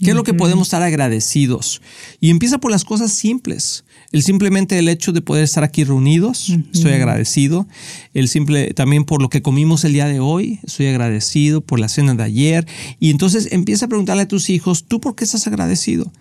¿Qué 0.00 0.10
es 0.10 0.16
lo 0.16 0.22
que 0.22 0.34
podemos 0.34 0.68
estar 0.68 0.82
agradecidos? 0.82 1.82
Y 2.20 2.30
empieza 2.30 2.58
por 2.58 2.70
las 2.70 2.84
cosas 2.84 3.12
simples. 3.12 3.84
El 4.12 4.22
simplemente 4.22 4.78
el 4.78 4.88
hecho 4.88 5.12
de 5.12 5.20
poder 5.20 5.44
estar 5.44 5.64
aquí 5.64 5.84
reunidos, 5.84 6.56
estoy 6.72 6.92
agradecido. 6.92 7.66
El 8.14 8.28
simple 8.28 8.72
también 8.74 9.04
por 9.04 9.20
lo 9.20 9.28
que 9.28 9.42
comimos 9.42 9.84
el 9.84 9.92
día 9.92 10.06
de 10.06 10.20
hoy, 10.20 10.60
estoy 10.62 10.86
agradecido 10.86 11.60
por 11.60 11.80
la 11.80 11.88
cena 11.88 12.14
de 12.14 12.22
ayer. 12.22 12.66
Y 13.00 13.10
entonces 13.10 13.48
empieza 13.50 13.86
a 13.86 13.88
preguntarle 13.88 14.22
a 14.22 14.28
tus 14.28 14.50
hijos, 14.50 14.84
¿tú 14.86 15.00
por 15.00 15.14
qué 15.14 15.24
estás 15.24 15.46
agradecido? 15.46 16.12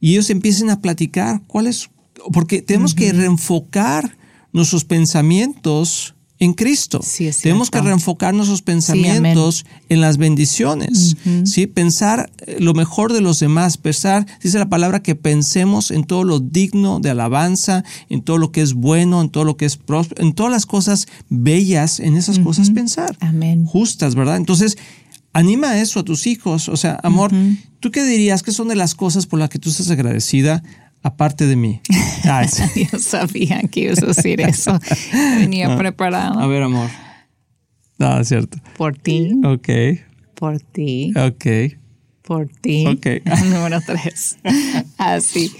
Y 0.00 0.12
ellos 0.12 0.30
empiecen 0.30 0.70
a 0.70 0.80
platicar 0.80 1.42
cuál 1.46 1.66
es, 1.66 1.90
porque 2.32 2.62
tenemos 2.62 2.94
que 2.94 3.12
reenfocar 3.12 4.16
nuestros 4.52 4.84
pensamientos 4.84 6.14
en 6.40 6.54
Cristo. 6.54 7.00
Tenemos 7.42 7.70
que 7.70 7.80
reenfocar 7.80 8.34
nuestros 8.34 8.62
pensamientos 8.62 9.66
en 9.90 10.00
las 10.00 10.16
bendiciones, 10.16 11.16
¿sí? 11.44 11.66
Pensar 11.66 12.32
eh, 12.38 12.56
lo 12.58 12.72
mejor 12.72 13.12
de 13.12 13.20
los 13.20 13.38
demás, 13.38 13.76
pensar, 13.76 14.26
dice 14.42 14.58
la 14.58 14.70
palabra 14.70 15.02
que 15.02 15.14
pensemos 15.14 15.90
en 15.90 16.04
todo 16.04 16.24
lo 16.24 16.40
digno 16.40 16.98
de 16.98 17.10
alabanza, 17.10 17.84
en 18.08 18.22
todo 18.22 18.38
lo 18.38 18.52
que 18.52 18.62
es 18.62 18.72
bueno, 18.72 19.20
en 19.20 19.28
todo 19.28 19.44
lo 19.44 19.58
que 19.58 19.66
es 19.66 19.76
próspero, 19.76 20.22
en 20.22 20.32
todas 20.32 20.50
las 20.50 20.64
cosas 20.64 21.06
bellas, 21.28 22.00
en 22.00 22.16
esas 22.16 22.38
cosas 22.38 22.70
pensar. 22.70 23.14
Amén. 23.20 23.66
Justas, 23.66 24.14
¿verdad? 24.14 24.38
Entonces, 24.38 24.78
anima 25.34 25.78
eso 25.78 26.00
a 26.00 26.04
tus 26.04 26.26
hijos, 26.26 26.70
o 26.70 26.76
sea, 26.78 26.98
amor, 27.02 27.32
¿tú 27.80 27.90
qué 27.90 28.02
dirías 28.02 28.42
que 28.42 28.52
son 28.52 28.68
de 28.68 28.76
las 28.76 28.94
cosas 28.94 29.26
por 29.26 29.38
las 29.38 29.50
que 29.50 29.58
tú 29.58 29.68
estás 29.68 29.90
agradecida? 29.90 30.62
Aparte 31.02 31.46
de 31.46 31.56
mí. 31.56 31.80
Ah, 32.22 32.44
Yo 32.92 32.98
sabía 32.98 33.62
que 33.62 33.80
ibas 33.80 34.02
a 34.02 34.06
decir 34.06 34.42
eso. 34.42 34.78
Venía 35.38 35.72
ah, 35.72 35.76
preparado. 35.76 36.38
A 36.38 36.46
ver, 36.46 36.62
amor. 36.62 36.90
No, 37.98 38.20
es 38.20 38.28
cierto. 38.28 38.58
Por 38.76 38.96
ti. 38.98 39.32
Ok. 39.42 39.68
Por 40.34 40.60
ti. 40.60 41.12
Ok. 41.16 41.76
Por 42.22 42.48
ti. 42.48 42.86
Ok. 42.86 43.06
Número 43.46 43.80
tres. 43.80 44.38
Así. 44.98 45.50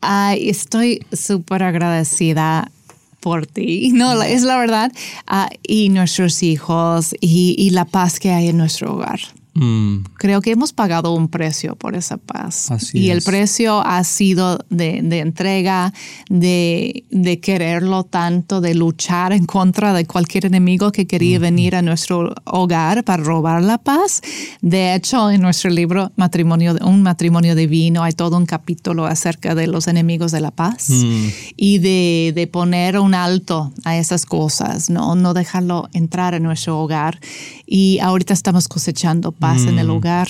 Ay, 0.00 0.48
estoy 0.48 1.04
súper 1.12 1.62
agradecida 1.62 2.72
por 3.20 3.46
ti. 3.46 3.92
No, 3.92 4.20
es 4.22 4.42
la 4.42 4.56
verdad. 4.58 4.90
Ah, 5.26 5.50
y 5.62 5.90
nuestros 5.90 6.42
hijos 6.42 7.14
y, 7.20 7.54
y, 7.58 7.70
la 7.70 7.84
paz 7.84 8.18
que 8.18 8.30
hay 8.30 8.48
en 8.48 8.56
nuestro 8.56 8.94
hogar. 8.94 9.20
Mm, 9.62 10.04
Creo 10.14 10.40
que 10.40 10.52
hemos 10.52 10.72
pagado 10.72 11.12
un 11.12 11.28
precio 11.28 11.76
por 11.76 11.94
esa 11.94 12.16
paz. 12.16 12.70
Así 12.70 12.98
y 12.98 13.10
el 13.10 13.18
es. 13.18 13.24
precio 13.24 13.82
ha 13.86 14.02
sido 14.04 14.58
de, 14.70 15.00
de 15.02 15.18
entrega, 15.18 15.92
de, 16.30 17.04
de 17.10 17.40
quererlo 17.40 18.04
tanto, 18.04 18.62
de 18.62 18.74
luchar 18.74 19.32
en 19.34 19.44
contra 19.44 19.92
de 19.92 20.06
cualquier 20.06 20.46
enemigo 20.46 20.92
que 20.92 21.06
quería 21.06 21.38
venir 21.38 21.76
a 21.76 21.82
nuestro 21.82 22.34
hogar 22.46 23.04
para 23.04 23.22
robar 23.22 23.62
la 23.62 23.76
paz. 23.76 24.22
De 24.62 24.94
hecho, 24.94 25.30
en 25.30 25.42
nuestro 25.42 25.68
libro 25.70 26.10
matrimonio, 26.16 26.76
Un 26.82 27.02
matrimonio 27.02 27.54
divino 27.54 28.02
hay 28.02 28.12
todo 28.12 28.38
un 28.38 28.46
capítulo 28.46 29.04
acerca 29.04 29.54
de 29.54 29.66
los 29.66 29.88
enemigos 29.88 30.32
de 30.32 30.40
la 30.40 30.52
paz 30.52 30.88
mm, 30.88 31.26
y 31.58 31.78
de, 31.80 32.32
de 32.34 32.46
poner 32.46 32.98
un 32.98 33.14
alto 33.14 33.74
a 33.84 33.98
esas 33.98 34.24
cosas, 34.24 34.88
¿no? 34.88 35.14
no 35.16 35.34
dejarlo 35.34 35.88
entrar 35.92 36.32
en 36.32 36.44
nuestro 36.44 36.80
hogar. 36.80 37.20
Y 37.66 37.98
ahorita 37.98 38.32
estamos 38.32 38.66
cosechando 38.66 39.32
paz 39.32 39.49
en 39.58 39.78
el 39.78 39.90
hogar. 39.90 40.28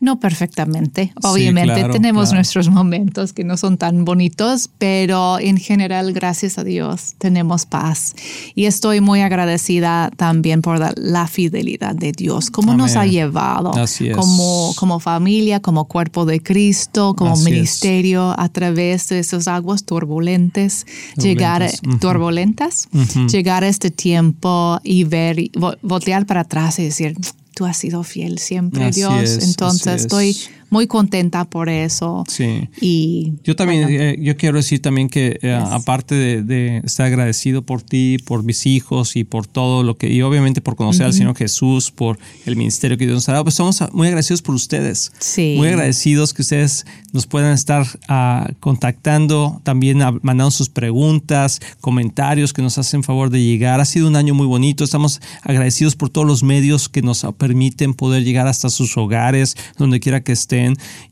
No 0.00 0.20
perfectamente, 0.20 1.12
obviamente 1.24 1.74
claro, 1.74 1.92
tenemos 1.92 2.26
claro. 2.28 2.36
nuestros 2.36 2.68
momentos 2.68 3.32
que 3.32 3.42
no 3.42 3.56
son 3.56 3.78
tan 3.78 4.04
bonitos, 4.04 4.70
pero 4.78 5.40
en 5.40 5.56
general, 5.56 6.12
gracias 6.12 6.56
a 6.56 6.62
Dios, 6.62 7.16
tenemos 7.18 7.66
paz. 7.66 8.14
Y 8.54 8.66
estoy 8.66 9.00
muy 9.00 9.22
agradecida 9.22 10.12
también 10.16 10.62
por 10.62 10.78
la, 10.78 10.92
la 10.94 11.26
fidelidad 11.26 11.96
de 11.96 12.12
Dios, 12.12 12.48
cómo 12.48 12.74
nos 12.74 12.94
ha 12.94 13.00
Amén. 13.00 13.10
llevado 13.12 13.72
es. 13.82 14.00
como, 14.14 14.72
como 14.76 15.00
familia, 15.00 15.58
como 15.58 15.86
cuerpo 15.86 16.24
de 16.26 16.40
Cristo, 16.40 17.14
como 17.16 17.32
Así 17.32 17.40
es. 17.40 17.50
ministerio 17.50 18.38
a 18.38 18.48
través 18.50 19.08
de 19.08 19.18
esas 19.18 19.48
aguas 19.48 19.82
turbulentes, 19.82 20.86
llegar 21.16 21.62
Turbulentas, 21.62 21.82
ujú. 21.84 21.98
turbulentas, 21.98 22.88
llegar 23.32 23.64
a 23.64 23.68
este 23.68 23.90
tiempo 23.90 24.78
y 24.84 25.02
ver, 25.02 25.38
voltear 25.82 26.24
para 26.24 26.42
atrás 26.42 26.78
y 26.78 26.84
decir, 26.84 27.16
tú 27.58 27.66
has 27.66 27.76
sido 27.76 28.04
fiel 28.04 28.38
siempre, 28.38 28.84
Así 28.84 29.00
Dios. 29.00 29.20
es, 29.20 29.48
Entonces 29.48 30.06
así 30.06 30.30
es. 30.30 30.50
Muy 30.70 30.86
contenta 30.86 31.44
por 31.44 31.68
eso. 31.68 32.24
sí. 32.28 32.68
Y 32.80 33.32
Yo 33.44 33.56
también, 33.56 33.82
bueno, 33.82 33.98
eh, 33.98 34.18
yo 34.20 34.36
quiero 34.36 34.58
decir 34.58 34.80
también 34.80 35.08
que 35.08 35.38
eh, 35.42 35.52
aparte 35.52 36.14
de, 36.14 36.42
de 36.42 36.78
estar 36.84 37.06
agradecido 37.06 37.62
por 37.62 37.82
ti, 37.82 38.18
por 38.24 38.42
mis 38.42 38.66
hijos 38.66 39.16
y 39.16 39.24
por 39.24 39.46
todo 39.46 39.82
lo 39.82 39.96
que, 39.96 40.10
y 40.12 40.22
obviamente 40.22 40.60
por 40.60 40.76
conocer 40.76 41.06
al 41.06 41.12
Señor 41.12 41.36
Jesús, 41.36 41.90
por 41.90 42.18
el 42.46 42.56
ministerio 42.56 42.98
que 42.98 43.04
Dios 43.04 43.14
nos 43.16 43.28
ha 43.28 43.32
dado, 43.32 43.44
pues 43.44 43.54
estamos 43.54 43.82
muy 43.92 44.08
agradecidos 44.08 44.42
por 44.42 44.54
ustedes. 44.54 45.12
Sí. 45.18 45.54
Muy 45.56 45.68
agradecidos 45.68 46.34
que 46.34 46.42
ustedes 46.42 46.86
nos 47.12 47.26
puedan 47.26 47.52
estar 47.52 47.86
ah, 48.08 48.50
contactando, 48.60 49.60
también 49.64 49.98
mandando 50.22 50.50
sus 50.50 50.68
preguntas, 50.68 51.60
comentarios 51.80 52.52
que 52.52 52.62
nos 52.62 52.78
hacen 52.78 53.02
favor 53.02 53.30
de 53.30 53.42
llegar. 53.42 53.80
Ha 53.80 53.84
sido 53.84 54.08
un 54.08 54.16
año 54.16 54.34
muy 54.34 54.46
bonito. 54.46 54.84
Estamos 54.84 55.20
agradecidos 55.42 55.96
por 55.96 56.10
todos 56.10 56.26
los 56.26 56.42
medios 56.42 56.88
que 56.88 57.02
nos 57.02 57.26
permiten 57.38 57.94
poder 57.94 58.24
llegar 58.24 58.46
hasta 58.46 58.68
sus 58.70 58.96
hogares, 58.96 59.56
donde 59.78 60.00
quiera 60.00 60.22
que 60.22 60.32
estén. 60.32 60.57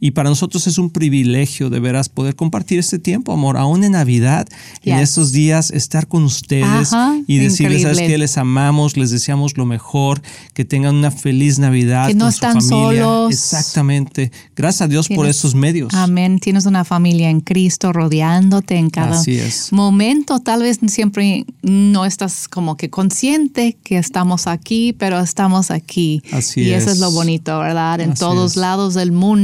Y 0.01 0.13
para 0.13 0.29
nosotros 0.29 0.67
es 0.67 0.79
un 0.79 0.91
privilegio 0.91 1.71
de 1.71 1.81
veras 1.81 2.09
poder 2.09 2.35
compartir 2.37 2.79
este 2.79 2.99
tiempo, 2.99 3.33
amor, 3.33 3.57
aún 3.57 3.85
en 3.85 3.93
Navidad, 3.93 4.47
en 4.85 4.95
Yes. 4.99 5.09
estos 5.11 5.33
días, 5.33 5.71
estar 5.71 6.07
con 6.09 6.25
ustedes 6.25 6.93
Ajá, 6.93 7.17
y 7.27 7.39
decirles, 7.39 7.83
¿sabes 7.83 7.97
increíble. 7.99 8.15
qué? 8.15 8.19
Les 8.19 8.39
amamos, 8.39 8.97
les 8.97 9.11
deseamos 9.11 9.57
lo 9.57 9.67
mejor, 9.67 10.21
que 10.55 10.65
tengan 10.65 10.95
una 10.97 11.11
feliz 11.11 11.59
Navidad 11.59 12.09
Que 12.09 12.15
no 12.15 12.25
con 12.27 12.33
su 12.33 12.37
están 12.37 12.61
familia. 12.61 13.03
solos. 13.05 13.33
Exactamente. 13.33 14.31
Gracias 14.55 14.83
a 14.83 14.89
Dios 14.89 15.09
por 15.09 15.19
Tienes- 15.27 15.37
estos 15.37 15.55
medios. 15.55 15.95
Amén. 15.95 16.39
Tienes 16.39 16.67
una 16.67 16.85
familia 16.85 17.31
en 17.31 17.41
Cristo 17.41 17.93
rodeándote 17.93 18.77
en 18.77 18.91
cada 18.91 19.19
Así 19.21 19.37
es. 19.37 19.73
momento. 19.73 20.41
Tal 20.41 20.63
vez 20.63 20.79
siempre 20.89 21.45
no 21.63 22.05
estás 22.05 22.49
como 22.49 22.77
que 22.77 22.91
consciente 22.91 23.77
que 23.83 23.99
estamos 23.99 24.47
aquí, 24.47 24.93
pero 24.93 25.21
estamos 25.21 25.71
aquí. 25.71 26.23
Así 26.33 26.63
y 26.63 26.71
eso 26.71 26.87
es 26.89 26.95
es. 26.95 26.99
lo 27.01 27.11
bonito, 27.11 27.59
¿verdad? 27.59 28.01
En 28.01 28.11
Así 28.13 28.21
todos 28.21 28.53
es. 28.53 28.57
lados 28.57 28.95
del 28.95 29.13
mundo 29.13 29.36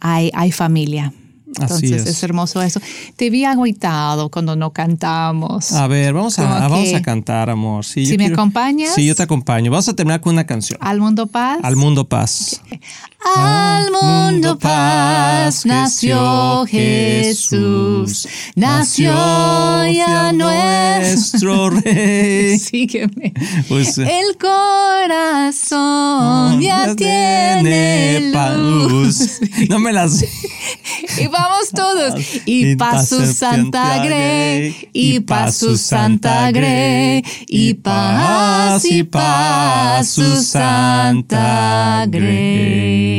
hay, 0.00 0.30
hay 0.34 0.52
familia. 0.52 1.12
Así 1.58 1.86
Entonces 1.86 2.02
es. 2.02 2.06
es. 2.16 2.22
hermoso 2.22 2.60
eso. 2.60 2.80
Te 3.16 3.30
vi 3.30 3.44
agüitado 3.44 4.30
cuando 4.30 4.56
no 4.56 4.72
cantamos. 4.72 5.72
A 5.72 5.86
ver, 5.86 6.12
vamos 6.12 6.38
a, 6.38 6.68
vamos 6.68 6.92
a 6.92 7.02
cantar, 7.02 7.48
amor. 7.48 7.84
Sí, 7.84 8.04
¿Sí 8.04 8.12
yo 8.12 8.18
me 8.18 8.26
acompañas? 8.26 8.94
Sí, 8.94 9.06
yo 9.06 9.14
te 9.14 9.22
acompaño. 9.22 9.70
Vamos 9.70 9.88
a 9.88 9.94
terminar 9.94 10.20
con 10.20 10.34
una 10.34 10.44
canción. 10.44 10.78
Al 10.82 11.00
mundo 11.00 11.26
paz. 11.26 11.60
Al 11.62 11.76
mundo 11.76 12.08
paz. 12.08 12.60
Al 13.34 13.90
mundo 13.90 14.58
paz 14.58 15.66
nació 15.66 16.64
Jesús, 16.66 18.28
nació 18.54 19.12
ya 19.12 20.32
nuestro. 20.32 21.70
rey. 21.70 22.58
Sígueme. 22.58 23.32
Pues, 23.68 23.98
eh, 23.98 24.20
El 24.20 24.36
corazón 24.38 25.80
ya 26.60 26.94
tiene 26.94 28.32
luz. 28.56 29.40
No 29.68 29.78
me 29.78 29.92
las. 29.92 30.22
Y 31.18 31.26
vamos 31.28 31.70
todos. 31.74 32.14
Y 32.46 32.76
paz 32.76 33.08
su 33.08 33.26
santa 33.26 34.04
grey, 34.04 34.88
y 34.92 35.20
paz 35.20 35.56
su 35.56 35.76
santa 35.76 36.50
grey, 36.52 37.24
y 37.46 37.74
paz 37.74 38.84
y 38.84 39.02
paz 39.02 40.08
su 40.08 40.42
santa 40.42 42.04
grey. 42.08 43.15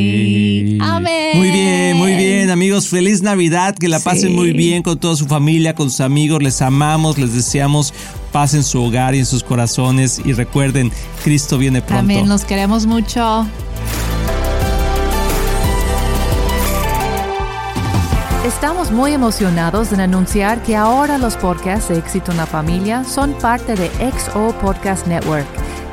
Amén. 0.82 1.38
Muy 1.38 1.52
bien, 1.52 1.98
muy 1.98 2.16
bien, 2.16 2.50
amigos. 2.50 2.88
Feliz 2.88 3.22
Navidad. 3.22 3.76
Que 3.76 3.88
la 3.88 4.00
pasen 4.00 4.30
Sí. 4.30 4.36
muy 4.36 4.52
bien 4.54 4.84
con 4.84 4.98
toda 5.00 5.16
su 5.16 5.26
familia, 5.28 5.74
con 5.76 5.90
sus 5.90 6.02
amigos. 6.02 6.42
Les 6.42 6.62
amamos, 6.62 7.18
les 7.18 7.34
deseamos 7.34 7.94
paz 8.32 8.54
en 8.54 8.64
su 8.64 8.82
hogar 8.82 9.16
y 9.16 9.20
en 9.20 9.26
sus 9.26 9.44
corazones. 9.44 10.22
Y 10.24 10.34
recuerden, 10.34 10.92
Cristo 11.24 11.58
viene 11.58 11.82
pronto. 11.82 12.00
Amén. 12.00 12.28
Los 12.30 12.44
queremos 12.46 12.86
mucho. 12.86 13.46
Estamos 18.46 18.92
muy 18.92 19.12
emocionados 19.12 19.92
en 19.92 20.00
anunciar 20.00 20.64
que 20.64 20.76
ahora 20.76 21.18
los 21.18 21.36
podcasts 21.36 21.90
de 21.90 21.98
Éxito 21.98 22.32
en 22.32 22.38
la 22.38 22.46
Familia 22.46 23.04
son 23.04 23.34
parte 23.34 23.76
de 23.76 23.90
XO 24.12 24.56
Podcast 24.62 25.06
Network, 25.06 25.46